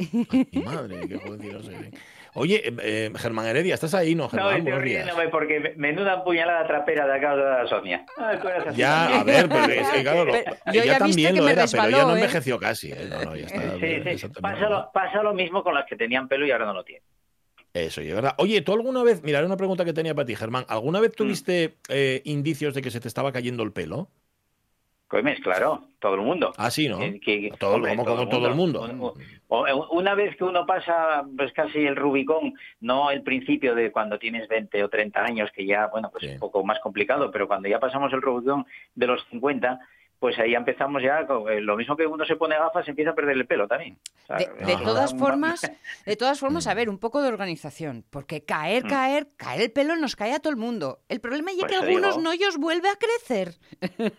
Mi 0.52 0.62
madre, 0.66 1.08
qué 1.08 1.20
no 1.52 1.62
sé. 1.64 1.92
Oye, 2.34 2.62
eh, 2.82 3.12
Germán 3.18 3.46
Heredia, 3.48 3.74
¿estás 3.74 3.94
ahí? 3.94 4.16
No, 4.16 4.24
No, 4.24 4.30
Germán, 4.30 4.64
días. 4.64 4.82
riéndome 4.82 5.28
porque 5.28 5.60
me- 5.60 5.76
menuda 5.76 6.24
puñalada 6.24 6.66
trapera 6.66 7.06
de 7.06 7.14
acá 7.18 7.36
de 7.36 7.44
la 7.44 7.68
Sonia. 7.68 8.06
Así 8.18 8.78
Ya, 8.78 9.20
a 9.20 9.24
ver, 9.26 9.50
pero 9.50 9.66
es 9.66 9.90
que 9.90 10.02
claro, 10.02 10.24
lo- 10.26 10.32
Pero 10.32 10.56
yo 10.68 10.82
ella 10.82 10.86
ya 10.94 10.98
también 11.00 11.36
lo 11.36 11.50
era, 11.50 11.66
pero 11.70 11.90
ya 11.90 12.04
no 12.04 12.12
¿eh? 12.16 12.20
envejeció 12.20 12.58
casi. 12.58 12.92
¿eh? 12.94 13.08
No, 13.10 13.22
no, 13.26 13.36
ya 13.36 13.48
está. 13.48 13.62
Sí, 13.80 14.18
sí. 14.18 14.28
Pasa 14.42 14.70
lo, 14.70 14.90
pasa 14.94 15.22
lo 15.22 15.34
mismo 15.34 15.62
con 15.62 15.74
las 15.76 15.86
que 15.86 15.98
tenían 15.98 16.30
pelo 16.30 16.46
y 16.48 16.52
ahora 16.52 16.66
no 16.68 16.74
lo 16.74 16.86
tienen. 16.86 17.04
Eso, 17.74 18.02
y 18.02 18.08
es 18.10 18.16
verdad. 18.16 18.34
Oye, 18.38 18.62
¿tú 18.62 18.74
alguna 18.74 19.04
vez, 19.04 19.22
mira, 19.24 19.40
era 19.40 19.48
una 19.48 19.58
pregunta 19.58 19.84
que 19.86 19.94
tenía 19.94 20.14
para 20.16 20.26
ti, 20.26 20.36
Germán, 20.36 20.64
¿alguna 20.70 21.00
Mm. 21.00 21.02
vez 21.02 21.12
tuviste 21.16 21.76
eh, 21.90 22.22
indicios 22.26 22.74
de 22.74 22.82
que 22.82 22.92
se 22.92 23.00
te 23.02 23.10
estaba 23.10 23.32
cayendo 23.34 23.64
el 23.64 23.74
pelo? 23.74 24.10
Comes, 25.12 25.42
claro, 25.42 25.84
todo 26.00 26.16
el 26.16 26.22
mundo. 26.22 26.54
Ah, 26.58 26.72
sí, 26.72 26.88
¿no? 26.88 26.98
Que- 27.00 27.20
que- 27.20 27.52
Todo- 27.60 27.76
hombre, 27.76 27.98
como, 27.98 28.06
como 28.06 28.30
todo 28.30 28.48
el 28.48 28.56
mundo. 28.56 29.14
Una 29.92 30.16
vez 30.16 30.38
que 30.38 30.46
uno 30.46 30.66
pasa 30.66 31.26
pues 31.36 31.52
casi 31.52 31.80
el 31.80 31.98
Rubicón, 31.98 32.54
no 32.80 33.12
el 33.12 33.22
principio 33.22 33.76
de 33.76 33.92
cuando 33.92 34.18
tienes 34.18 34.48
20 34.48 34.82
o 34.86 34.88
30 34.90 35.22
años, 35.22 35.50
que 35.54 35.66
ya, 35.66 35.88
bueno, 35.88 36.10
pues 36.10 36.22
Sí. 36.22 36.28
es 36.28 36.34
un 36.36 36.40
poco 36.40 36.64
más 36.64 36.80
complicado, 36.80 37.30
pero 37.30 37.46
cuando 37.50 37.68
ya 37.68 37.78
pasamos 37.80 38.14
el 38.14 38.22
Rubicón 38.22 38.66
de 38.96 39.08
los 39.08 39.22
50, 39.30 39.80
pues 40.22 40.38
ahí 40.38 40.54
empezamos 40.54 41.02
ya, 41.02 41.22
eh, 41.50 41.62
lo 41.62 41.76
mismo 41.76 41.98
que 41.98 42.06
uno 42.06 42.24
se 42.26 42.36
pone 42.36 42.56
gafas, 42.56 42.88
empieza 42.88 43.10
a 43.10 43.16
perder 43.16 43.36
el 43.38 43.48
pelo 43.48 43.68
también. 43.68 43.98
O 44.24 44.28
sea, 44.28 44.38
De, 44.38 44.66
de 44.66 44.78
todas 44.84 45.14
un- 45.14 45.20
formas, 45.20 45.62
de 46.06 46.16
todas 46.16 46.40
formas, 46.40 46.68
a 46.68 46.76
ver, 46.76 46.90
un 46.90 47.00
poco 47.00 47.24
de 47.24 47.28
organización, 47.28 48.06
porque 48.12 48.46
caer, 48.46 48.86
Mm. 48.86 48.88
caer, 48.90 49.28
caer 49.36 49.62
el 49.64 49.72
pelo 49.72 49.96
nos 49.96 50.16
cae 50.16 50.34
a 50.36 50.40
todo 50.40 50.52
el 50.52 50.58
mundo. 50.60 51.00
El 51.10 51.22
problema 51.22 51.50
es 51.50 51.58
Pues 51.58 51.72
que 51.72 51.80
te 51.80 51.86
algunos 51.86 52.12
digo. 52.18 52.22
no 52.24 52.32
ellos 52.34 52.58
vuelve 52.58 52.88
a 52.90 52.96
crecer. 52.98 53.56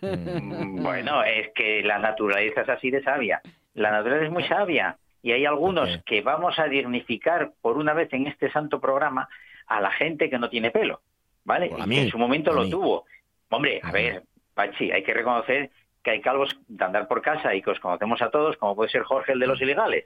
Mm, 0.01 0.83
Bueno, 0.83 1.23
es 1.23 1.51
que 1.55 1.81
la 1.83 1.99
naturaleza 1.99 2.61
es 2.61 2.69
así 2.69 2.91
de 2.91 3.01
sabia. 3.01 3.41
La 3.73 3.91
naturaleza 3.91 4.25
es 4.27 4.31
muy 4.31 4.43
sabia. 4.47 4.97
Y 5.21 5.31
hay 5.31 5.45
algunos 5.45 5.89
que 6.05 6.21
vamos 6.21 6.59
a 6.59 6.65
dignificar 6.65 7.53
por 7.61 7.77
una 7.77 7.93
vez 7.93 8.11
en 8.11 8.27
este 8.27 8.51
santo 8.51 8.81
programa 8.81 9.29
a 9.67 9.79
la 9.79 9.91
gente 9.91 10.29
que 10.29 10.37
no 10.37 10.49
tiene 10.49 10.69
pelo. 10.69 10.99
¿Vale? 11.45 11.69
Pues 11.69 11.81
a 11.81 11.85
Y 11.85 11.87
mí, 11.87 11.95
que 11.95 12.01
en 12.03 12.09
su 12.09 12.17
momento 12.17 12.51
a 12.51 12.55
lo 12.55 12.63
mí. 12.63 12.69
tuvo. 12.69 13.05
Hombre, 13.49 13.79
a 13.81 13.87
Ujú. 13.87 13.93
ver, 13.93 14.23
Pachi, 14.53 14.91
hay 14.91 15.01
que 15.03 15.13
reconocer 15.13 15.71
que 16.03 16.11
hay 16.11 16.21
calvos 16.21 16.49
de 16.67 16.83
andar 16.83 17.07
por 17.07 17.21
casa 17.21 17.53
y 17.55 17.61
que 17.61 17.71
os 17.71 17.79
conocemos 17.79 18.21
a 18.21 18.29
todos, 18.29 18.57
como 18.57 18.75
puede 18.75 18.89
ser 18.89 19.03
Jorge, 19.03 19.31
el 19.33 19.39
de 19.39 19.47
los 19.47 19.61
ilegales. 19.61 20.05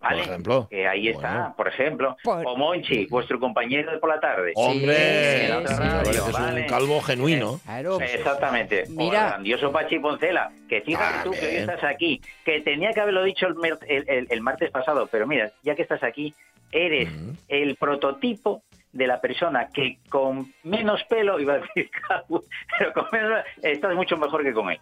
¿Vale? 0.00 0.18
Por 0.22 0.28
ejemplo. 0.30 0.66
Que 0.70 0.86
ahí 0.86 1.08
está, 1.08 1.32
Bueno. 1.32 1.54
por 1.56 1.68
ejemplo. 1.68 2.16
Por- 2.22 2.46
O 2.46 2.56
Monchi, 2.56 3.06
vuestro 3.06 3.40
compañero 3.40 3.90
de 3.90 3.98
por 3.98 4.08
la 4.10 4.20
tarde. 4.20 4.52
Hombre, 4.54 4.94
Sí, 4.96 5.52
sí, 5.66 5.74
sí, 5.74 6.12
sí, 6.12 6.20
sí. 6.22 6.32
parece 6.32 6.62
un 6.62 6.68
calvo 6.68 7.00
genuino. 7.02 7.60
Claro. 7.64 8.00
Exactamente. 8.00 8.84
O 8.84 8.90
Mira. 8.92 9.04
el 9.24 9.28
grandioso 9.30 9.72
Pachi 9.72 9.98
Poncela, 9.98 10.52
que 10.68 10.82
fíjate 10.82 11.24
tú 11.24 11.32
que 11.32 11.46
hoy 11.48 11.56
estás 11.56 11.82
aquí, 11.82 12.20
que 12.44 12.60
tenía 12.60 12.92
que 12.92 13.00
haberlo 13.00 13.24
dicho 13.24 13.48
el, 13.48 13.56
mer- 13.56 13.78
el- 13.88 14.08
el- 14.08 14.26
el 14.30 14.40
martes 14.40 14.70
pasado, 14.70 15.08
pero 15.10 15.26
mira, 15.26 15.50
ya 15.64 15.74
que 15.74 15.82
estás 15.82 16.04
aquí, 16.04 16.32
eres 16.70 17.08
el 17.48 17.74
prototipo 17.74 18.62
de 18.92 19.06
la 19.08 19.20
persona 19.20 19.68
que 19.74 19.98
con 20.08 20.52
menos 20.62 21.02
pelo, 21.08 21.40
iba 21.40 21.54
a 21.54 21.58
decir 21.58 21.90
calvo, 22.08 22.44
pero 22.78 22.92
con 22.92 23.06
menos, 23.10 23.44
estás 23.62 23.94
mucho 23.96 24.16
mejor 24.16 24.44
que 24.44 24.52
con 24.52 24.70
él. 24.70 24.78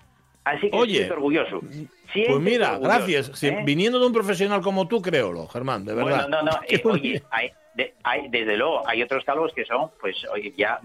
Así 0.47 0.71
que 0.71 0.77
Oye, 0.77 0.93
siéntete 0.95 1.13
orgulloso. 1.15 1.61
Pues 1.61 2.41
mira, 2.41 2.75
orgulloso, 2.75 2.81
gracias. 2.81 3.43
¿eh? 3.43 3.63
Viniendo 3.65 3.99
de 3.99 4.07
un 4.07 4.13
profesional 4.13 4.61
como 4.61 4.87
tú, 4.87 5.03
créelo, 5.03 5.49
Germán, 5.49 5.85
de 5.85 5.93
verdad. 5.95 6.29
Bueno, 6.29 6.29
no, 6.29 6.43
no, 6.53 6.61
eh, 6.69 6.81
oye, 6.85 7.23
hay, 7.31 7.51
de- 7.75 7.95
hay- 8.05 8.29
desde 8.29 8.57
luego, 8.57 8.87
hay 8.89 9.03
otros 9.03 9.25
calvos 9.25 9.53
que 9.53 9.65
son, 9.65 9.91
pues, 10.01 10.17
oye, 10.33 10.55
ya 10.57 10.79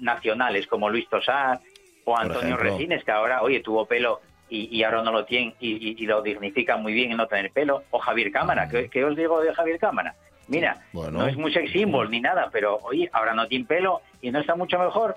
nacionales, 0.00 0.66
como 0.66 0.90
Luis 0.90 1.08
Tosar 1.08 1.58
o 2.04 2.16
Antonio. 2.16 2.56
Resines, 2.56 3.02
que 3.02 3.10
ahora, 3.10 3.42
oye, 3.42 3.60
tuvo 3.60 3.86
pelo 3.86 4.20
y, 4.50 4.76
y 4.76 4.82
ahora 4.82 5.02
no 5.02 5.12
lo 5.12 5.24
tiene 5.24 5.54
y, 5.60 5.70
y- 5.72 5.96
y 6.02 6.06
lo 6.06 6.20
dignifica 6.22 6.76
muy 6.76 6.92
bien 6.92 7.10
en 7.10 7.16
no 7.16 7.26
tener 7.26 7.50
pelo, 7.50 7.84
o 7.90 7.98
Javier 7.98 8.30
Cámara, 8.30 8.68
¿qué, 8.68 8.88
qué 8.90 9.04
os 9.04 9.16
digo 9.16 9.40
de 9.40 9.54
Javier 9.54 9.78
Cámara? 9.78 10.14
Mira, 10.48 10.82
Bueno. 10.92 11.18
no 11.18 11.26
es 11.26 11.36
muy 11.36 11.52
sex 11.52 11.70
symbol 11.72 12.10
ni 12.10 12.20
nada, 12.20 12.48
pero, 12.52 12.76
oye, 12.82 13.08
ahora 13.12 13.34
no 13.34 13.46
tiene 13.46 13.66
pelo 13.66 14.00
y 14.22 14.30
no 14.30 14.38
está 14.40 14.54
mucho 14.54 14.78
mejor. 14.78 15.16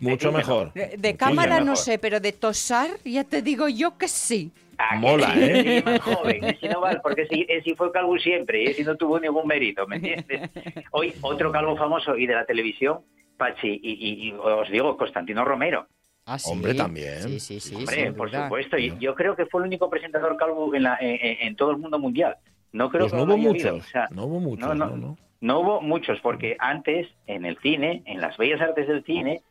Mucho 0.00 0.30
Decídmelo. 0.32 0.38
mejor. 0.38 0.72
De, 0.72 0.96
de 0.96 1.16
cámara 1.16 1.58
no 1.60 1.72
mejor. 1.72 1.76
sé, 1.78 1.98
pero 1.98 2.20
de 2.20 2.32
tosar 2.32 2.88
ya 3.04 3.24
te 3.24 3.42
digo 3.42 3.68
yo 3.68 3.96
que 3.98 4.08
sí. 4.08 4.50
Ah, 4.78 4.94
que 4.94 4.98
Mola, 4.98 5.32
sí, 5.34 5.40
¿eh? 5.42 5.78
sí, 5.78 5.84
más 5.84 6.00
joven, 6.00 6.44
ese 6.44 6.68
no 6.70 6.80
vale, 6.80 7.00
porque 7.02 7.22
ese, 7.22 7.44
ese 7.48 7.74
fue 7.74 7.92
calvo 7.92 8.16
siempre 8.18 8.62
y 8.62 8.66
ese 8.68 8.82
no 8.82 8.96
tuvo 8.96 9.20
ningún 9.20 9.46
mérito, 9.46 9.86
¿me 9.86 9.96
entiendes? 9.96 10.48
Hoy, 10.92 11.12
otro 11.20 11.52
calvo 11.52 11.76
famoso 11.76 12.16
y 12.16 12.26
de 12.26 12.34
la 12.34 12.46
televisión, 12.46 13.00
Pachi, 13.36 13.68
y, 13.68 13.90
y- 13.92 14.28
y 14.28 14.32
os 14.32 14.70
digo, 14.70 14.96
Constantino 14.96 15.44
Romero. 15.44 15.86
Ah, 16.24 16.38
sí. 16.38 16.50
Hombre, 16.50 16.72
también. 16.74 17.18
Sí, 17.22 17.40
sí, 17.40 17.60
sí. 17.60 17.74
Hombre, 17.74 18.12
por 18.12 18.30
duda. 18.30 18.44
supuesto, 18.44 18.78
y 18.78 18.96
yo 18.98 19.14
creo 19.14 19.36
que 19.36 19.44
fue 19.46 19.60
el 19.62 19.66
único 19.66 19.90
presentador 19.90 20.36
calvo 20.38 20.74
en, 20.74 20.82
la- 20.84 20.96
en- 21.00 21.18
en- 21.20 21.48
en 21.48 21.56
todo 21.56 21.72
el 21.72 21.76
mundo 21.76 21.98
mundial. 21.98 22.36
No 22.72 22.88
creo 22.88 23.02
Pues 23.02 23.12
que 23.12 23.16
no 23.18 23.24
hubo 23.24 23.36
muchos. 23.36 23.80
o 23.86 23.88
sea, 23.90 24.06
No 24.10 24.24
hubo 24.24 24.40
muchos, 24.40 24.66
no, 24.68 24.74
no, 24.74 24.86
no. 24.90 24.96
no. 24.96 25.18
no 25.42 25.60
hubo 25.60 25.80
muchos, 25.82 26.18
porque 26.20 26.56
antes, 26.58 27.06
en 27.26 27.44
el 27.44 27.58
cine, 27.58 28.02
en 28.06 28.20
las 28.20 28.36
bellas 28.38 28.60
artes 28.62 28.86
del 28.88 29.04
cine, 29.04 29.42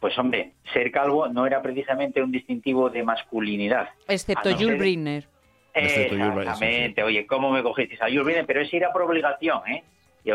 pues 0.00 0.18
hombre, 0.18 0.52
ser 0.72 0.90
calvo 0.90 1.28
no 1.28 1.46
era 1.46 1.60
precisamente 1.62 2.22
un 2.22 2.32
distintivo 2.32 2.88
de 2.90 3.02
masculinidad. 3.04 3.90
Excepto 4.08 4.48
a 4.48 4.52
no 4.52 4.58
Jules 4.58 4.70
ser- 4.72 4.78
Briner. 4.78 5.24
Excepto 5.72 6.14
Jules 6.16 6.28
Briner, 6.34 6.48
Exactamente. 6.48 7.02
Oye, 7.04 7.26
¿cómo 7.26 7.50
me 7.52 7.62
cogisteis 7.62 8.00
a 8.02 8.06
Jules 8.06 8.24
Briner? 8.24 8.46
Pero 8.46 8.60
ese 8.62 8.76
era 8.78 8.92
por 8.92 9.02
obligación, 9.02 9.60
¿eh? 9.68 9.84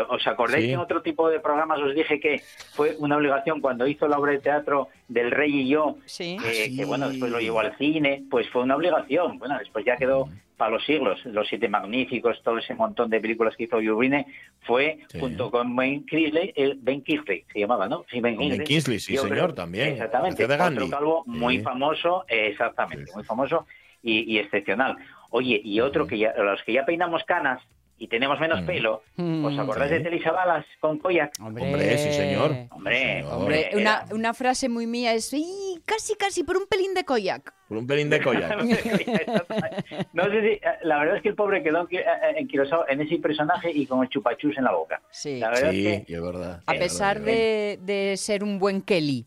¿Os 0.08 0.26
acordáis 0.26 0.64
Sí. 0.64 0.68
que 0.68 0.74
en 0.74 0.80
otro 0.80 1.02
tipo 1.02 1.28
de 1.28 1.40
programas 1.40 1.78
os 1.80 1.94
dije 1.94 2.18
que 2.20 2.42
fue 2.74 2.96
una 2.98 3.16
obligación 3.16 3.60
cuando 3.60 3.86
hizo 3.86 4.08
la 4.08 4.18
obra 4.18 4.32
de 4.32 4.38
teatro 4.38 4.88
del 5.08 5.30
Rey 5.30 5.60
y 5.62 5.68
yo, 5.68 5.96
Sí. 6.06 6.36
que, 6.42 6.48
Ah, 6.48 6.52
sí. 6.52 6.76
que, 6.76 6.84
bueno, 6.84 7.08
después 7.08 7.30
lo 7.30 7.40
llevó 7.40 7.60
al 7.60 7.76
cine, 7.78 8.24
pues 8.30 8.48
fue 8.50 8.62
una 8.62 8.76
obligación. 8.76 9.38
Bueno, 9.38 9.58
después 9.58 9.84
ya 9.84 9.96
quedó 9.96 10.28
para 10.56 10.70
los 10.70 10.84
siglos. 10.86 11.22
Los 11.26 11.46
Siete 11.48 11.68
Magníficos, 11.68 12.42
todo 12.42 12.56
ese 12.58 12.74
montón 12.74 13.10
de 13.10 13.20
películas 13.20 13.54
que 13.56 13.64
hizo 13.64 13.76
Briner, 13.76 14.24
fue 14.62 14.98
Sí. 15.08 15.20
junto 15.20 15.50
con 15.50 15.76
Ben 15.76 16.04
Kingsley, 16.06 16.52
el 16.56 16.78
Ben 16.80 17.02
Kingsley 17.02 17.44
se 17.52 17.60
llamaba, 17.60 17.86
¿no? 17.88 18.04
Sí, 18.10 18.20
Ben 18.20 18.36
Con 18.36 18.48
Ben 18.48 18.58
Kingsley. 18.58 18.66
Kingsley, 18.66 18.98
sí, 18.98 19.16
señor, 19.18 19.28
creo- 19.28 19.54
también. 19.54 19.88
Exactamente. 19.88 20.46
De. 20.46 20.54
Otro 20.54 20.88
calvo 20.90 21.22
muy 21.26 21.58
Sí. 21.58 21.62
famoso, 21.62 22.24
eh, 22.28 22.48
exactamente, 22.52 23.12
muy 23.14 23.22
famoso 23.24 23.66
y, 24.02 24.32
y 24.34 24.38
excepcional. 24.38 24.96
Oye, 25.30 25.60
y 25.62 25.80
otro 25.80 26.06
que 26.06 26.16
ya, 26.18 26.32
los 26.38 26.62
que 26.62 26.72
ya 26.72 26.86
peinamos 26.86 27.22
canas 27.24 27.60
y 27.98 28.08
tenemos 28.08 28.38
menos 28.38 28.60
Mm. 28.62 28.66
pelo, 28.66 28.94
¿os 28.96 29.02
Mm. 29.16 29.60
acordáis 29.60 29.90
Sí. 29.90 29.98
de 29.98 30.04
Telly 30.04 30.20
Savalas 30.22 30.66
con 30.80 30.98
Koyak? 30.98 31.32
Hombre, 31.40 31.96
sí, 31.98 32.12
señor. 32.12 32.52
Hombre, 32.70 32.98
señor. 33.22 33.32
Hombre, 33.34 33.68
Era- 33.68 33.78
una, 33.78 34.04
una 34.14 34.34
frase 34.34 34.68
muy 34.68 34.86
mía 34.86 35.14
es 35.14 35.32
"Y 35.32 35.80
casi, 35.86 36.14
casi 36.14 36.44
por 36.44 36.56
un 36.58 36.66
pelín 36.66 36.92
de 36.94 37.04
koyak. 37.04 37.54
Por 37.68 37.78
un 37.78 37.86
pelín 37.86 38.10
de 38.10 38.20
collar. 38.20 38.58
no 40.12 40.24
sé 40.24 40.40
si, 40.42 40.60
la 40.86 40.98
verdad 40.98 41.16
es 41.16 41.22
que 41.22 41.28
el 41.30 41.34
pobre 41.34 41.62
quedó 41.62 41.88
enqui- 41.88 41.98
eh, 42.00 42.34
enquilosado 42.36 42.86
en 42.88 43.00
ese 43.00 43.16
personaje 43.18 43.70
y 43.72 43.86
con 43.86 44.02
el 44.02 44.08
chupachus 44.08 44.56
en 44.58 44.64
la 44.64 44.72
boca. 44.72 45.00
Sí. 45.10 45.38
La 45.38 45.50
verdad 45.50 45.70
Sí, 45.70 45.86
es 45.86 46.06
que 46.06 46.14
es 46.14 46.22
verdad. 46.22 46.62
A 46.66 46.74
es 46.74 46.80
pesar 46.80 47.20
de, 47.20 47.78
de 47.82 48.16
ser 48.16 48.44
un 48.44 48.58
buen 48.58 48.82
Kelly. 48.82 49.26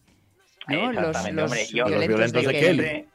¿no? 0.68 0.92
Los, 0.94 1.16
hombre, 1.26 1.66
yo- 1.74 1.84
Los 1.86 1.90
violentos, 1.90 2.08
violentos 2.08 2.42
de 2.46 2.48
de, 2.54 2.60
Kelly. 2.60 2.80
siempre- 2.84 3.06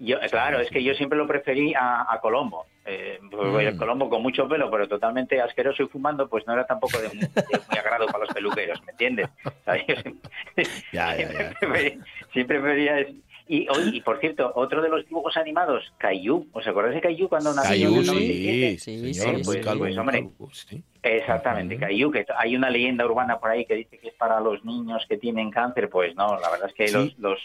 yo, 0.00 0.16
claro, 0.30 0.60
es 0.60 0.68
que 0.70 0.84
yo 0.84 0.92
siempre 0.94 1.16
lo 1.18 1.26
preferí 1.26 1.72
a, 1.74 2.06
a 2.12 2.20
Colombo. 2.20 2.66
Eh, 2.90 3.18
pues, 3.30 3.66
el 3.66 3.74
Mm. 3.74 3.78
Colombo 3.78 4.08
con 4.08 4.22
mucho 4.22 4.48
pelo, 4.48 4.70
pero 4.70 4.88
totalmente 4.88 5.38
asqueroso 5.42 5.82
y 5.82 5.88
fumando, 5.88 6.26
pues 6.26 6.46
no 6.46 6.54
era 6.54 6.66
tampoco 6.66 6.98
de, 6.98 7.08
muy- 7.08 7.18
de 7.18 7.60
muy 7.68 7.78
agrado 7.78 8.06
para 8.06 8.20
los 8.24 8.32
peluqueros, 8.32 8.82
¿me 8.86 8.92
entiendes? 8.92 9.28
O 9.44 9.50
sea, 9.64 9.76
yo 9.86 9.94
siempre, 9.96 10.30
Ya, 10.92 11.14
ya, 11.16 11.28
siempre 11.58 11.96
ya. 11.98 12.04
siempre 12.32 12.60
prefería 12.60 13.06
y, 13.48 13.66
oye, 13.70 13.90
y 13.96 14.00
por 14.02 14.20
cierto, 14.20 14.52
otro 14.54 14.82
de 14.82 14.88
los 14.88 15.06
dibujos 15.06 15.36
animados, 15.36 15.92
Caillou. 15.98 16.46
¿Os 16.52 16.66
acordáis 16.66 16.94
de 16.94 17.00
Caillou 17.00 17.28
cuando 17.28 17.52
nació 17.54 17.70
Caillou, 17.70 18.02
sí, 18.02 18.06
97? 18.06 18.78
Sí, 18.78 19.14
señor, 19.14 19.36
sí, 19.38 19.42
muy 19.46 19.56
sí. 19.56 19.60
calvo, 19.62 19.84
Pues, 19.84 19.98
hombre, 19.98 20.18
calvo, 20.20 20.48
sí. 20.52 20.82
Exactamente. 21.02 21.76
Caillou, 21.78 22.10
que 22.10 22.26
hay 22.36 22.56
una 22.56 22.70
leyenda 22.70 23.04
urbana 23.06 23.38
por 23.38 23.50
ahí 23.50 23.64
que 23.64 23.74
dice 23.74 23.98
que 23.98 24.08
es 24.08 24.14
para 24.14 24.40
los 24.40 24.64
niños 24.64 25.04
que 25.08 25.16
tienen 25.16 25.50
cáncer, 25.50 25.88
pues 25.88 26.14
no, 26.14 26.38
la 26.40 26.50
verdad 26.50 26.68
es 26.68 26.74
que 26.74 26.88
Sí. 26.88 26.94
los, 26.94 27.18
los, 27.18 27.38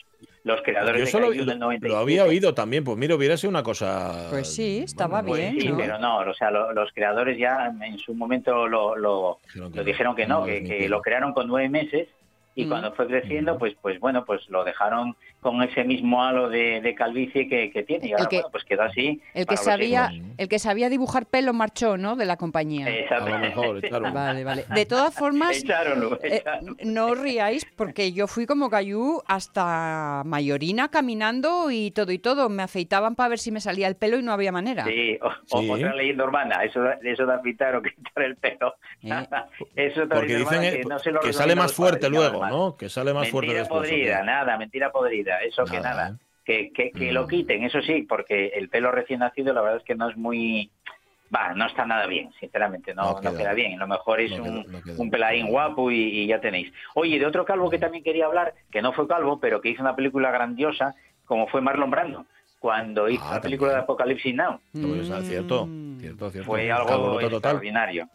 los 0.43 0.61
creadores 0.61 0.99
Yo 0.99 1.05
de 1.05 1.11
solo 1.11 1.27
Caillou 1.29 1.45
del 1.45 1.59
lo, 1.59 1.65
97... 1.65 1.87
lo 1.93 1.97
había 1.99 2.23
oído 2.25 2.53
también, 2.53 2.83
pues 2.83 2.97
mira, 2.97 3.15
hubiera 3.15 3.37
sido 3.37 3.49
una 3.49 3.63
cosa. 3.63 4.27
Pues 4.29 4.53
sí, 4.53 4.79
estaba 4.83 5.21
bien, 5.21 5.59
sí, 5.59 5.69
¿no? 5.69 5.77
pero 5.77 5.97
no, 5.99 6.17
o 6.19 6.33
sea, 6.33 6.51
lo- 6.51 6.73
los 6.73 6.91
creadores 6.93 7.37
ya 7.37 7.71
en 7.81 7.97
su 7.99 8.13
momento 8.13 8.67
lo, 8.67 8.95
lo, 8.95 9.39
Dijeron 9.45 9.71
que 9.71 9.77
lo 9.77 9.83
no, 9.83 9.83
dijeron 9.83 10.15
que 10.15 10.27
no 10.27 10.43
que, 10.45 10.63
que 10.63 10.89
lo 10.89 11.01
crearon 11.01 11.33
con 11.33 11.47
nueve 11.47 11.69
meses 11.69 12.07
y 12.55 12.65
Mm. 12.65 12.69
cuando 12.69 12.91
fue 12.93 13.07
creciendo, 13.07 13.53
Ujú. 13.53 13.59
pues 13.61 13.75
pues 13.81 13.99
bueno, 13.99 14.25
pues 14.25 14.47
lo 14.49 14.63
dejaron 14.63 15.15
con 15.43 15.61
ese 15.61 15.83
mismo 15.83 16.23
halo 16.23 16.49
de, 16.49 16.81
de 16.81 16.95
calvicie 16.95 17.47
que, 17.47 17.69
que 17.71 17.83
tiene 17.83 18.07
y 18.07 18.11
ahora, 18.13 18.23
El 18.23 18.29
que- 18.29 18.35
bueno, 18.37 18.49
pues 18.51 18.63
quedó 18.63 18.81
así. 18.83 19.21
El 19.35 19.45
que 19.45 19.57
sabía, 19.57 20.11
el 20.37 20.47
que 20.47 20.57
sabía 20.57 20.89
dibujar 20.89 21.25
pelo 21.27 21.53
marchó, 21.53 21.97
¿no? 21.97 22.15
De 22.15 22.25
la 22.25 22.37
compañía. 22.37 22.87
siglos. 22.87 23.11
A 23.11 23.15
lo 23.19 23.25
Exactamente. 23.27 23.47
mejor, 23.49 23.85
echaron. 23.85 24.13
Vale, 24.13 24.43
vale. 24.43 24.65
De 24.73 24.85
todas 24.85 25.13
formas, 25.13 25.57
Echaronlo, 25.57 26.17
eh, 26.23 26.43
no 26.85 27.07
os 27.07 27.19
riáis 27.19 27.65
porque 27.75 28.11
yo 28.13 28.27
fui 28.27 28.45
como 28.47 28.69
Cayú 28.69 29.21
hasta 29.27 30.23
Mayorina 30.25 30.89
caminando 30.89 31.69
y 31.71 31.91
todo 31.91 32.11
y 32.11 32.19
todo. 32.19 32.49
Me 32.49 32.63
afeitaban 32.63 33.15
para 33.15 33.29
ver 33.29 33.39
si 33.39 33.51
me 33.51 33.59
salía 33.61 33.87
el 33.87 33.95
pelo 33.95 34.17
y 34.17 34.23
no 34.23 34.31
había 34.31 34.51
manera. 34.51 34.85
Sí, 34.85 35.19
o, 35.21 35.59
Sí. 35.61 35.69
otra 35.69 35.93
leyenda 35.93 36.23
urbana, 36.23 36.63
eso, 36.63 36.81
de- 36.81 36.97
eso 37.11 37.25
de 37.25 37.33
afeitar 37.33 37.75
o 37.75 37.81
quitar 37.81 38.23
el 38.23 38.35
pelo. 38.37 38.75
Eh. 39.03 39.27
eso 39.75 40.07
Porque 40.07 40.37
dicen 40.37 40.61
que, 40.61 40.83
no 40.87 40.97
se 40.99 41.11
lo 41.11 41.19
que 41.19 41.33
sale 41.33 41.55
más 41.55 41.73
fuerte 41.73 42.09
padres, 42.09 42.11
luego. 42.31 42.45
¿no? 42.47 42.77
Que 42.77 42.87
sale 42.89 43.13
más 43.13 43.29
fuerte 43.29 43.47
mentira 43.47 43.59
después. 43.61 43.79
¿o 43.79 43.83
qué? 43.83 43.89
podrida, 43.89 44.23
nada, 44.23 44.57
mentira 44.57 44.91
podrida, 44.91 45.32
eso 45.37 45.65
que 45.65 45.79
Nada. 45.79 46.09
¿eh? 46.09 46.13
Que, 46.45 46.71
que, 46.73 46.91
que 46.91 47.11
Mm. 47.11 47.13
lo 47.13 47.27
quiten, 47.27 47.63
eso 47.63 47.81
sí, 47.81 48.01
porque 48.03 48.47
el 48.47 48.67
pelo 48.69 48.91
recién 48.91 49.19
nacido 49.21 49.53
la 49.53 49.61
verdad 49.61 49.77
es 49.79 49.83
que 49.85 49.95
no 49.95 50.09
es 50.09 50.17
muy... 50.17 50.69
Va, 51.33 51.53
no 51.55 51.65
está 51.65 51.85
nada 51.85 52.05
bien, 52.05 52.31
sinceramente, 52.39 52.93
no, 52.93 53.03
No 53.03 53.13
no 53.13 53.31
queda. 53.31 53.37
queda 53.37 53.53
bien. 53.53 53.79
Lo 53.79 53.87
mejor 53.87 54.19
es 54.21 54.37
No 54.37 54.43
un, 54.43 54.63
queda- 54.63 54.71
no 54.71 54.83
queda. 54.83 54.95
un 54.99 55.09
peladín 55.09 55.47
guapo 55.47 55.89
y, 55.89 55.95
y 55.95 56.27
ya 56.27 56.39
tenéis. 56.41 56.71
Oye, 56.95 57.17
de 57.17 57.25
otro 57.25 57.43
calvo 57.45 57.69
que 57.71 57.79
también 57.79 58.03
quería 58.03 58.25
hablar, 58.25 58.53
que 58.69 58.81
no 58.83 58.91
fue 58.93 59.07
calvo, 59.07 59.39
pero 59.39 59.59
que 59.61 59.69
hizo 59.69 59.81
una 59.81 59.95
película 59.95 60.29
grandiosa, 60.31 60.93
como 61.25 61.47
fue 61.47 61.61
Marlon 61.61 61.89
Brando, 61.89 62.25
cuando 62.59 63.09
hizo 63.09 63.23
Ah, 63.25 63.35
la 63.35 63.41
película 63.41 63.71
de. 63.71 63.77
Apocalipsis 63.79 64.35
Now. 64.35 64.59
Pues, 64.73 65.07
cierto, 65.25 65.65
Mm. 65.65 65.99
cierto, 66.01 66.29
cierto. 66.29 66.45
Fue 66.47 66.71
algo 66.71 67.13
total. 67.19 67.33
extraordinario. 67.33 68.07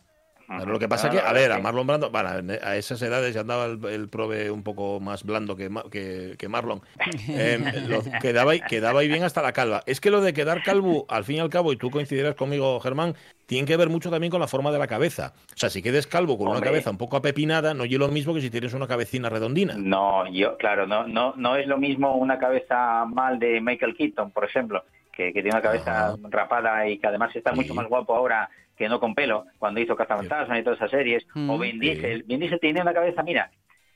Claro, 0.57 0.73
lo 0.73 0.79
que 0.79 0.89
pasa 0.89 1.09
No, 1.09 1.13
que, 1.13 1.21
a 1.21 1.33
ver, 1.35 1.53
a 1.53 1.59
Marlon 1.59 1.87
Brando, 1.87 2.11
bueno, 2.11 2.31
a 2.63 2.77
esas 2.77 3.03
edades 3.03 3.35
ya 3.35 3.43
andaba 3.43 3.67
el, 3.67 3.85
el 3.85 4.09
prove 4.09 4.51
un 4.51 4.63
poco 4.63 4.99
más 4.99 5.23
blando 5.23 5.55
que, 5.57 5.69
que, 5.91 6.37
que 6.39 6.49
Marlon. 6.49 6.81
Eh, 7.29 7.59
lo- 7.87 8.03
quedaba, 8.21 8.53
ahí- 8.53 8.61
quedaba 8.69 9.01
ahí 9.01 9.09
bien 9.09 9.23
hasta 9.25 9.43
la 9.43 9.53
calva. 9.53 9.83
Es 9.87 10.01
que 10.01 10.11
lo 10.11 10.21
de 10.23 10.33
quedar 10.33 10.63
calvo, 10.63 11.05
al 11.11 11.25
fin 11.25 11.37
y 11.37 11.41
al 11.41 11.51
cabo, 11.51 11.73
y 11.73 11.77
tú 11.77 11.91
coincidirás 11.91 12.35
conmigo, 12.35 12.81
Germán, 12.81 13.15
tiene 13.47 13.67
que 13.67 13.77
ver 13.77 13.91
mucho 13.91 14.11
también 14.11 14.31
con 14.31 14.41
la 14.41 14.49
forma 14.49 14.73
de 14.73 14.79
la 14.79 14.87
cabeza. 14.87 15.35
O 15.55 15.57
sea, 15.59 15.69
si 15.69 15.83
quedes 15.83 16.07
calvo 16.07 16.39
con 16.39 16.49
una 16.49 16.61
cabeza 16.63 16.91
un 16.91 16.97
poco 16.99 17.17
apepinada, 17.19 17.75
no 17.75 17.85
es 17.85 17.93
lo 17.93 18.09
mismo 18.09 18.33
que 18.35 18.41
si 18.41 18.49
tienes 18.51 18.73
una 18.73 18.87
cabecina 18.87 19.29
redondina. 19.29 19.75
No, 19.77 20.27
yo, 20.33 20.57
claro, 20.57 20.87
no, 20.87 21.07
no, 21.07 21.35
no 21.37 21.57
es 21.57 21.67
lo 21.67 21.77
mismo 21.77 22.17
una 22.17 22.39
cabeza 22.39 23.05
mal 23.05 23.39
de 23.39 23.61
Michael 23.61 23.95
Keaton, 23.97 24.31
por 24.31 24.45
ejemplo, 24.45 24.83
que, 25.13 25.27
que 25.33 25.43
tiene 25.43 25.51
una 25.51 25.63
cabeza 25.63 26.07
Ajá. 26.09 26.17
rapada 26.31 26.89
y 26.89 26.99
que 26.99 27.07
además 27.07 27.35
está 27.37 27.53
mucho 27.53 27.75
más 27.75 27.87
guapo 27.87 28.15
ahora 28.15 28.49
que 28.79 28.89
no 28.89 29.01
con 29.01 29.15
pelo, 29.15 29.45
cuando 29.59 29.81
hizo 29.81 29.97
Cazafantasmas 29.97 30.61
y 30.61 30.63
todas 30.63 30.79
esas 30.79 30.91
series, 30.91 31.27
Mm. 31.35 31.51
o 31.51 31.59
Vin 31.59 31.73
Sí. 31.73 31.79
Diesel. 31.81 32.23
Vin 32.23 32.41
Diesel 32.41 32.61
tiene 32.61 32.81
una 32.81 32.95
cabeza, 32.95 33.23
mira, 33.23 33.51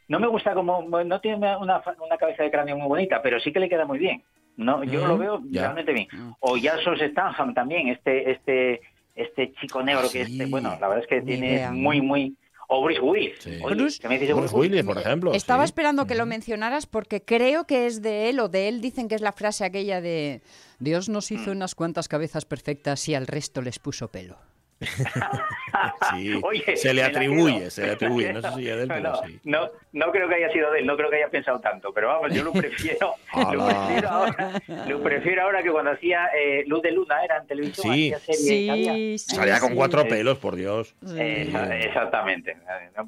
no 0.09 0.19
me 0.21 0.27
gusta 0.27 0.53
como, 0.55 0.83
no 0.83 1.21
tiene 1.21 1.37
una, 1.57 1.59
una 1.59 2.17
cabeza 2.19 2.43
de 2.43 2.51
cráneo 2.51 2.77
muy 2.77 2.89
bonita, 2.89 3.23
pero 3.23 3.39
sí 3.41 3.53
que 3.53 3.61
le 3.61 3.69
queda 3.69 3.87
muy 3.87 3.99
bien. 3.99 4.23
No, 4.57 4.85
yo 4.85 5.05
Mm, 5.05 5.09
lo 5.09 5.19
veo 5.19 5.41
ya. 5.51 5.63
realmente 5.63 5.93
bien. 5.93 6.09
Mm. 6.13 6.33
O 6.41 6.57
Jason 6.61 6.97
Statham 6.99 7.55
también, 7.55 7.89
este, 7.89 8.31
este, 8.33 8.81
este 9.15 9.53
chico 9.61 9.83
negro 9.83 10.03
que 10.13 10.27
Sí. 10.27 10.33
este, 10.33 10.47
bueno, 10.47 10.77
la 10.81 10.89
verdad 10.89 11.05
es 11.05 11.07
que 11.09 11.23
tiene 11.23 11.53
idea. 11.55 11.71
muy, 11.71 12.01
muy, 12.03 12.37
o 12.69 12.83
Bruce 12.83 13.01
Willis. 13.01 13.35
Sí. 13.41 13.59
Oye, 13.63 13.75
Bruce- 13.77 13.99
¿qué 14.01 14.09
me 14.09 14.19
dice 14.19 14.33
Bruce 14.35 14.53
Bruce 14.55 14.57
Willis, 14.69 14.85
por 14.85 14.99
ejemplo. 14.99 15.33
Estaba 15.33 15.63
sí. 15.65 15.71
esperando 15.71 16.07
que 16.07 16.15
lo 16.15 16.27
mencionaras 16.27 16.87
porque 16.87 17.23
creo 17.23 17.67
que 17.67 17.87
es 17.87 18.03
de 18.03 18.29
él 18.31 18.41
o 18.41 18.49
de 18.49 18.69
él 18.69 18.81
dicen 18.81 19.09
que 19.09 19.15
es 19.15 19.21
la 19.23 19.33
frase 19.33 19.65
aquella 19.65 20.01
de 20.03 20.41
Dios 20.81 21.09
nos 21.09 21.31
hizo 21.31 21.51
Mm. 21.51 21.57
unas 21.57 21.75
cuantas 21.75 22.09
cabezas 22.09 22.45
perfectas 22.45 23.09
y 23.09 23.15
al 23.15 23.27
resto 23.27 23.63
les 23.63 23.79
puso 23.79 24.09
pelo. 24.11 24.37
Sí, 26.11 26.39
Oye, 26.43 26.77
se 26.77 26.93
le 26.93 27.03
atribuye, 27.03 27.71
se 27.71 27.87
le 27.87 27.93
atribuye. 27.93 28.33
No 28.33 28.43
sé 28.43 28.49
si 28.57 28.69
es 28.69 28.77
de 28.77 28.83
él, 28.83 28.89
pero 28.89 29.01
no, 29.01 29.17
sí. 29.27 29.41
no, 29.45 29.71
no 29.93 30.13
creo 30.13 30.29
que 30.29 30.35
haya 30.35 30.51
sido 30.53 30.71
de 30.71 30.81
él, 30.81 30.87
no 30.87 30.97
creo 30.97 31.09
que 31.09 31.17
haya 31.17 31.29
pensado 31.31 31.61
tanto, 31.61 31.93
pero 31.95 32.09
vamos, 32.09 32.33
yo 32.35 32.45
lo 32.45 32.53
prefiero, 32.53 33.15
lo 33.53 33.67
prefiero 33.67 34.09
ahora, 34.11 34.51
lo 34.87 35.03
prefiero 35.03 35.43
ahora 35.43 35.63
que 35.63 35.71
cuando 35.71 35.93
hacía 35.93 36.27
eh, 36.37 36.65
Luz 36.67 36.83
de 36.83 36.93
Luna 36.93 37.25
era 37.25 37.39
en 37.39 37.47
televisión, 37.47 37.95
Sí. 37.95 38.13
hacía 38.13 38.35
serie, 38.35 38.67
¿sabía? 38.69 38.93
sí, 38.93 39.19
Salía 39.19 39.61
con 39.61 39.71
sí. 39.71 39.75
cuatro 39.77 40.03
sí. 40.03 40.09
pelos, 40.11 40.39
por 40.39 40.57
Dios. 40.57 40.95
Exactamente. 41.07 42.57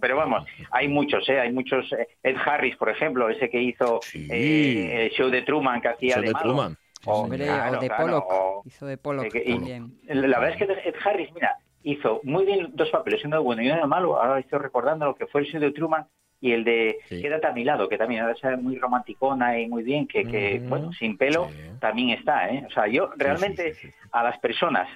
Pero 0.00 0.16
vamos, 0.16 0.44
hay 0.70 0.88
muchos, 0.88 1.28
¿eh? 1.28 1.40
Hay 1.40 1.52
muchos. 1.52 1.90
eh, 1.92 2.08
Ed 2.22 2.36
Harris, 2.44 2.76
por 2.76 2.88
ejemplo, 2.88 3.28
ese 3.28 3.50
que 3.50 3.60
hizo 3.60 4.00
Sí. 4.02 4.26
eh, 4.30 5.04
el 5.06 5.10
show 5.10 5.28
de 5.30 5.42
Truman, 5.42 5.80
que 5.80 5.88
hacía 5.88 6.14
Show 6.14 6.22
de 6.22 6.28
de 6.28 6.32
malo. 6.32 6.44
Truman. 6.46 6.78
Hombre, 7.06 7.44
claro, 7.46 7.78
o 7.78 7.80
de 7.80 7.86
claro, 7.88 8.04
Pollock. 8.04 8.26
o- 8.30 8.62
Hizo 8.66 8.86
de 8.86 8.96
Pollock 8.96 9.34
Eh, 9.34 9.42
y-. 9.46 10.14
La 10.14 10.38
verdad 10.38 10.50
es 10.50 10.56
que 10.56 10.88
Ed 10.88 10.94
Harris, 11.04 11.32
mira, 11.32 11.56
hizo 11.82 12.20
muy 12.24 12.44
bien 12.46 12.70
dos 12.74 12.90
papeles, 12.90 13.24
uno 13.24 13.36
de 13.36 13.42
bueno 13.42 13.62
y 13.62 13.70
uno 13.70 13.80
de 13.80 13.86
malo. 13.86 14.20
Ahora 14.20 14.38
estoy 14.40 14.58
recordando 14.58 15.06
lo 15.06 15.14
que 15.14 15.26
fue 15.26 15.42
el 15.42 15.46
show 15.46 15.60
de 15.60 15.70
Truman 15.72 16.06
y 16.40 16.52
el 16.52 16.64
de 16.64 16.98
Sí. 17.08 17.22
Quédate 17.22 17.46
a 17.46 17.52
mi 17.52 17.64
lado, 17.64 17.88
que 17.88 17.96
también 17.98 18.26
es 18.28 18.58
muy 18.60 18.76
romanticona 18.78 19.58
y 19.58 19.66
muy 19.68 19.82
bien, 19.82 20.06
que, 20.06 20.24
que, 20.24 20.60
bueno, 20.60 20.92
sin 20.92 21.16
pelo 21.16 21.48
Sí. 21.48 21.56
también 21.80 22.10
está, 22.10 22.50
¿eh? 22.50 22.64
O 22.66 22.70
sea, 22.70 22.86
yo 22.86 23.10
realmente 23.16 23.74
Sí, 23.74 23.80
sí, 23.80 23.86
sí, 23.88 23.92
sí. 24.02 24.08
a 24.12 24.22
las 24.22 24.38
personas 24.38 24.88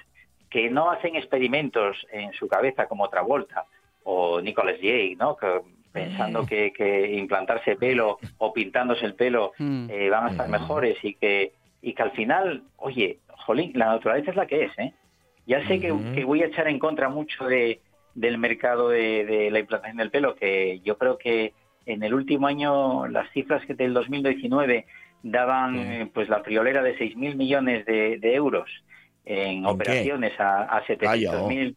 que 0.49 0.69
no 0.69 0.89
hacen 0.91 1.15
experimentos 1.15 1.95
en 2.11 2.33
su 2.33 2.47
cabeza 2.47 2.87
como 2.87 3.07
Travolta 3.09 3.65
o 4.03 4.41
Nicolas 4.41 4.77
Jay, 4.81 5.15
¿no? 5.15 5.35
Que, 5.37 5.61
pensando 5.91 6.45
que, 6.45 6.71
que 6.71 7.13
implantarse 7.17 7.75
pelo 7.75 8.19
o 8.37 8.53
pintándose 8.53 9.05
el 9.05 9.15
pelo 9.15 9.53
Mm. 9.57 9.87
eh, 9.89 10.09
van 10.09 10.27
a 10.27 10.29
estar 10.29 10.47
mejores 10.47 10.97
y 11.03 11.15
que 11.15 11.53
y 11.81 11.93
que 11.93 12.03
al 12.03 12.11
final, 12.11 12.63
oye, 12.77 13.19
jolín, 13.45 13.71
la 13.75 13.87
naturaleza 13.87 14.31
es 14.31 14.37
la 14.37 14.47
que 14.47 14.65
es, 14.65 14.77
¿eh? 14.77 14.93
Ya 15.45 15.65
sé 15.67 15.79
que, 15.79 15.93
que 16.13 16.23
voy 16.25 16.43
a 16.43 16.47
echar 16.47 16.67
en 16.67 16.77
contra 16.77 17.09
mucho 17.09 17.45
de, 17.45 17.81
del 18.13 18.37
mercado 18.37 18.89
de, 18.89 19.25
de 19.25 19.49
la 19.49 19.59
implantación 19.59 19.97
del 19.97 20.11
pelo, 20.11 20.35
que 20.35 20.79
yo 20.83 20.97
creo 20.97 21.17
que 21.17 21.53
en 21.85 22.03
el 22.03 22.13
último 22.13 22.45
año 22.45 23.07
las 23.07 23.31
cifras 23.31 23.65
que 23.65 23.73
del 23.73 23.93
2019 23.93 24.85
daban 25.23 26.11
pues 26.13 26.29
la 26.29 26.43
friolera 26.43 26.83
de 26.83 26.97
6.000 26.97 27.35
millones 27.35 27.85
de, 27.85 28.19
de 28.19 28.35
euros 28.35 28.69
en, 29.25 29.59
¿En 29.59 29.65
operaciones 29.65 30.39
a, 30.39 30.63
a 30.63 30.83
Vaya, 31.01 31.31
700.000 31.31 31.75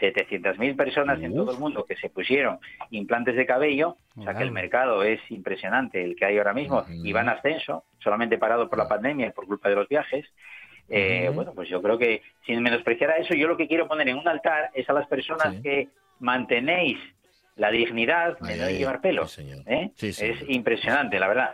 700.000 0.00 0.76
personas 0.76 1.20
en 1.22 1.34
todo 1.34 1.52
el 1.52 1.58
mundo 1.58 1.84
que 1.84 1.96
se 1.96 2.08
pusieron 2.10 2.58
implantes 2.90 3.36
de 3.36 3.46
cabello, 3.46 3.96
o 4.16 4.22
sea 4.24 4.34
que 4.34 4.42
el 4.42 4.50
mercado 4.52 5.02
es 5.02 5.20
impresionante 5.30 6.02
el 6.02 6.16
que 6.16 6.24
hay 6.24 6.38
ahora 6.38 6.52
mismo 6.54 6.84
y 6.88 7.12
va 7.12 7.20
en 7.20 7.28
ascenso, 7.28 7.84
solamente 7.98 8.38
parado 8.38 8.68
por 8.68 8.78
la 8.78 8.88
pandemia 8.88 9.26
y 9.28 9.30
por 9.32 9.46
culpa 9.46 9.68
de 9.68 9.74
los 9.76 9.88
viajes. 9.88 10.26
Eh. 10.88 11.30
Bueno, 11.32 11.52
pues 11.54 11.68
yo 11.68 11.80
creo 11.80 11.98
que 11.98 12.22
sin 12.46 12.60
menospreciar 12.62 13.10
a 13.10 13.16
eso, 13.18 13.34
yo 13.34 13.46
lo 13.46 13.56
que 13.56 13.68
quiero 13.68 13.86
poner 13.86 14.08
en 14.08 14.16
un 14.16 14.26
altar 14.26 14.70
es 14.74 14.88
a 14.90 14.92
las 14.92 15.06
personas 15.06 15.54
Sí. 15.54 15.62
que 15.62 15.88
mantenéis 16.18 16.98
la 17.56 17.70
dignidad 17.70 18.38
de 18.40 18.56
no 18.56 18.70
llevar 18.70 19.00
pelo. 19.00 19.26
sí. 19.26 19.48
¿eh? 19.66 19.90
Sí. 19.94 20.08
Es 20.08 20.48
impresionante, 20.48 21.18
la 21.18 21.28
verdad. 21.28 21.50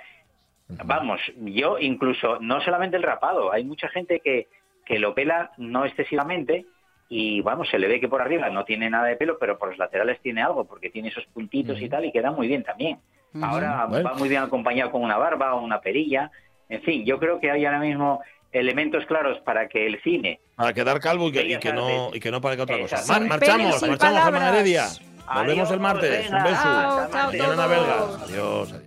Vamos, 0.69 1.21
yo 1.37 1.79
incluso, 1.79 2.39
no 2.41 2.61
solamente 2.61 2.97
el 2.97 3.03
rapado, 3.03 3.53
hay 3.53 3.63
mucha 3.65 3.89
gente 3.89 4.21
que, 4.21 4.49
que 4.85 4.99
lo 4.99 5.15
pela 5.15 5.53
no 5.59 5.85
excesivamente 5.85 6.65
y 7.09 7.41
vamos, 7.41 7.69
se 7.69 7.79
le 7.79 7.87
ve 7.89 8.01
que 8.01 8.09
por 8.09 8.21
arriba 8.21 8.51
no 8.51 8.65
tiene 8.65 8.91
nada 8.91 9.07
de 9.07 9.17
pelo, 9.17 9.39
pero 9.39 9.59
por 9.59 9.69
los 9.71 9.79
laterales 9.79 10.21
tiene 10.23 10.43
algo, 10.43 10.65
porque 10.65 10.91
tiene 10.91 11.09
esos 11.09 11.25
puntitos 11.27 11.81
y 11.81 11.89
tal 11.89 12.05
y 12.05 12.13
queda 12.13 12.31
muy 12.33 12.49
bien 12.49 12.65
también. 12.65 12.99
Ahora 13.43 13.87
Bueno. 13.87 14.09
va 14.11 14.15
muy 14.17 14.29
bien 14.29 14.43
acompañado 14.43 14.91
con 14.91 15.03
una 15.03 15.17
barba 15.19 15.55
o 15.55 15.61
una 15.63 15.81
perilla. 15.81 16.31
En 16.69 16.83
fin, 16.83 17.05
yo 17.05 17.19
creo 17.19 17.39
que 17.39 17.51
hay 17.51 17.65
ahora 17.65 17.79
mismo 17.81 18.21
elementos 18.51 19.05
claros 19.07 19.39
para 19.41 19.69
que 19.69 19.87
el 19.87 20.01
cine 20.03 20.41
Para 20.57 20.73
quedar 20.73 20.99
calvo 21.01 21.29
y 21.29 21.33
que, 21.33 21.41
y 21.41 21.45
Bellas 21.45 21.61
que 21.61 21.73
no, 21.73 22.11
y 22.15 22.19
que 22.21 22.31
no 22.31 22.41
parezca 22.41 22.63
otra 22.65 22.79
cosa. 22.79 22.97
Mar- 23.09 23.29
marchamos, 23.29 23.83
marchamos, 23.83 24.23
Germán 24.23 24.33
palabras. 24.43 25.01
Volvemos 25.35 25.71
el 25.71 25.81
martes. 25.81 26.11
venga. 26.25 26.39
Un 26.39 26.45
beso. 26.45 26.63
Chao, 26.63 27.11
chao. 27.11 27.29
Adiós, 27.31 28.23
adiós. 28.23 28.83